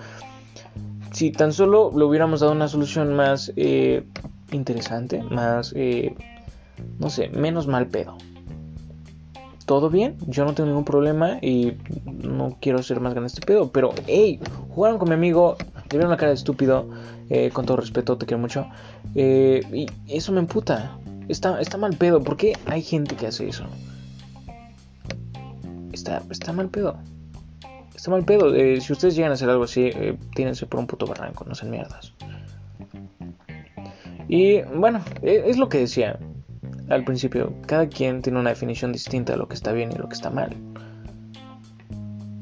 si 1.15 1.31
tan 1.31 1.53
solo 1.53 1.93
le 1.95 2.03
hubiéramos 2.03 2.41
dado 2.41 2.51
una 2.51 2.67
solución 2.67 3.13
más 3.15 3.53
eh, 3.55 4.03
interesante, 4.51 5.21
más, 5.23 5.73
eh, 5.75 6.15
no 6.99 7.09
sé, 7.09 7.29
menos 7.29 7.67
mal 7.67 7.87
pedo. 7.87 8.17
Todo 9.65 9.89
bien, 9.89 10.17
yo 10.27 10.45
no 10.45 10.53
tengo 10.53 10.67
ningún 10.67 10.85
problema 10.85 11.39
y 11.41 11.73
no 12.05 12.57
quiero 12.61 12.83
ser 12.83 12.99
más 12.99 13.13
grande 13.13 13.27
este 13.27 13.45
pedo, 13.45 13.71
pero 13.71 13.93
hey, 14.05 14.39
jugaron 14.69 14.99
con 14.99 15.09
mi 15.09 15.15
amigo, 15.15 15.57
le 15.59 15.97
vieron 15.97 16.11
la 16.11 16.17
cara 16.17 16.29
de 16.29 16.35
estúpido, 16.35 16.87
eh, 17.29 17.49
con 17.51 17.65
todo 17.65 17.77
respeto, 17.77 18.17
te 18.17 18.27
quiero 18.27 18.39
mucho, 18.39 18.67
eh, 19.15 19.61
y 19.73 19.87
eso 20.07 20.31
me 20.31 20.39
emputa. 20.39 20.97
Está, 21.27 21.59
está 21.59 21.77
mal 21.77 21.95
pedo, 21.97 22.23
¿por 22.23 22.37
qué 22.37 22.53
hay 22.67 22.83
gente 22.83 23.15
que 23.15 23.25
hace 23.25 23.47
eso? 23.47 23.65
Está, 25.91 26.21
está 26.29 26.53
mal 26.53 26.69
pedo. 26.69 26.99
Está 27.95 28.11
mal 28.11 28.23
pedo. 28.23 28.53
Eh, 28.53 28.81
si 28.81 28.93
ustedes 28.93 29.15
llegan 29.15 29.31
a 29.31 29.33
hacer 29.33 29.49
algo 29.49 29.63
así, 29.63 29.85
eh, 29.85 30.17
tírense 30.35 30.67
por 30.67 30.79
un 30.79 30.85
puto 30.85 31.07
barranco, 31.07 31.45
no 31.45 31.55
sean 31.55 31.71
mierdas. 31.71 32.13
Y 34.27 34.61
bueno, 34.61 35.01
e, 35.21 35.43
es 35.45 35.57
lo 35.57 35.69
que 35.69 35.79
decía 35.79 36.19
al 36.89 37.03
principio. 37.03 37.53
Cada 37.65 37.87
quien 37.87 38.21
tiene 38.21 38.39
una 38.39 38.49
definición 38.49 38.91
distinta 38.91 39.33
de 39.33 39.39
lo 39.39 39.47
que 39.47 39.55
está 39.55 39.71
bien 39.71 39.91
y 39.91 39.95
lo 39.95 40.07
que 40.07 40.15
está 40.15 40.29
mal. 40.29 40.55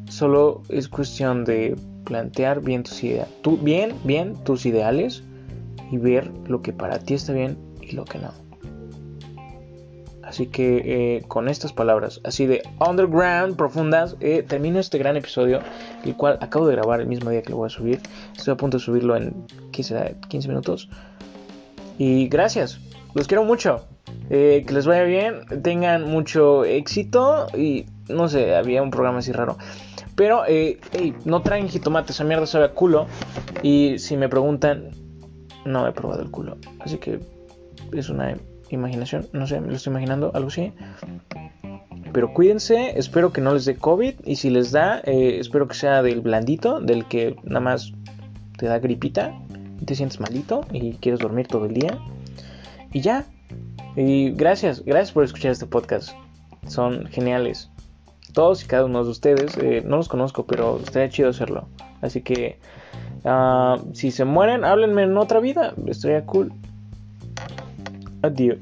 Solo 0.10 0.62
es 0.70 0.88
cuestión 0.88 1.44
de 1.44 1.76
plantear 2.04 2.62
bien 2.62 2.84
tus 2.84 3.04
ideas. 3.04 3.28
Tú, 3.42 3.58
bien, 3.58 3.94
bien 4.04 4.36
tus 4.44 4.66
ideales 4.66 5.24
y 5.92 5.98
ver 5.98 6.32
lo 6.48 6.62
que 6.62 6.74
para 6.74 7.00
ti 7.00 7.14
está 7.16 7.34
bien 7.34 7.58
y 7.82 7.94
lo 7.94 8.06
que 8.06 8.20
no. 8.20 8.32
Así 10.24 10.48
que 10.48 11.18
eh, 11.18 11.24
con 11.28 11.48
estas 11.48 11.74
palabras, 11.74 12.20
así 12.24 12.48
de 12.48 12.64
underground, 12.80 13.56
profundas, 13.56 14.16
eh, 14.20 14.42
termino 14.42 14.80
este 14.80 14.98
gran 14.98 15.16
episodio, 15.16 15.60
el 16.06 16.16
cual 16.16 16.40
acabo 16.42 16.66
de 16.66 16.76
grabar 16.76 17.02
el 17.02 17.08
mismo 17.08 17.30
día 17.30 17.44
que 17.44 17.52
lo 17.52 17.58
voy 17.58 17.68
a 17.68 17.70
subir. 17.70 18.00
Estoy 18.36 18.54
a 18.54 18.58
punto 18.58 18.78
de 18.78 18.84
subirlo 18.84 19.16
en, 19.16 19.46
¿qué 19.72 19.84
será? 19.84 20.12
15 20.30 20.48
minutos. 20.48 20.90
Y 21.98 22.28
gracias, 22.28 22.80
los 23.14 23.28
quiero 23.28 23.44
mucho. 23.44 23.86
Eh, 24.30 24.64
que 24.66 24.74
les 24.74 24.86
vaya 24.86 25.04
bien, 25.04 25.46
tengan 25.62 26.10
mucho 26.10 26.66
éxito 26.66 27.48
y 27.56 27.86
no 28.10 28.28
sé, 28.28 28.56
había 28.56 28.82
un 28.82 28.92
programa 28.92 29.20
así 29.20 29.32
raro. 29.32 29.58
Pero, 30.16 30.44
hey, 30.48 30.80
no 31.26 31.42
traen 31.42 31.70
jitomate, 31.70 32.12
esa 32.12 32.24
mierda 32.24 32.46
sabe 32.46 32.66
a 32.66 32.72
culo. 32.72 33.08
Y 33.64 33.98
si 33.98 34.18
me 34.18 34.30
preguntan, 34.30 34.92
no 35.66 35.88
he 35.88 35.92
probado 35.92 36.22
el 36.22 36.30
culo. 36.30 36.58
Así 36.80 36.98
que 36.98 37.20
es 37.92 38.10
una 38.10 38.36
imaginación, 38.70 39.28
no 39.34 39.48
sé, 39.48 39.60
me 39.60 39.68
lo 39.68 39.76
estoy 39.76 39.92
imaginando, 39.92 40.32
algo 40.34 40.50
así. 40.50 40.74
Pero 42.12 42.34
cuídense, 42.34 42.98
espero 42.98 43.34
que 43.34 43.42
no 43.42 43.54
les 43.54 43.66
dé 43.66 43.76
COVID 43.76 44.14
y 44.24 44.36
si 44.36 44.52
les 44.52 44.72
da, 44.72 45.02
eh, 45.04 45.38
espero 45.40 45.68
que 45.68 45.74
sea 45.74 46.04
del 46.04 46.22
blandito, 46.22 46.80
del 46.80 47.06
que 47.06 47.36
nada 47.44 47.60
más 47.60 47.92
te 48.58 48.68
da 48.68 48.78
gripita 48.78 49.34
te 49.86 49.96
sientes 49.96 50.20
malito 50.20 50.66
y 50.72 50.94
quieres 50.94 51.20
dormir 51.20 51.48
todo 51.48 51.66
el 51.66 51.74
día. 51.74 51.98
Y 52.92 53.02
ya. 53.02 53.26
Y 53.96 54.32
gracias, 54.32 54.84
gracias 54.84 55.12
por 55.12 55.24
escuchar 55.24 55.52
este 55.52 55.66
podcast. 55.66 56.12
Son 56.68 57.08
geniales. 57.08 57.70
Todos 58.34 58.64
y 58.64 58.68
cada 58.68 58.86
uno 58.86 59.04
de 59.04 59.12
ustedes, 59.12 59.58
eh, 59.58 59.84
no 59.86 59.98
los 59.98 60.10
conozco, 60.10 60.46
pero 60.46 60.80
estaría 60.84 61.10
chido 61.10 61.30
hacerlo. 61.30 61.68
Así 62.02 62.22
que, 62.22 62.58
uh, 63.24 63.94
si 63.94 64.12
se 64.12 64.26
mueren, 64.26 64.66
háblenme 64.66 65.04
en 65.04 65.18
otra 65.18 65.40
vida. 65.40 65.74
Estaría 65.88 66.26
cool. 66.26 66.52
Adiós. 68.24 68.58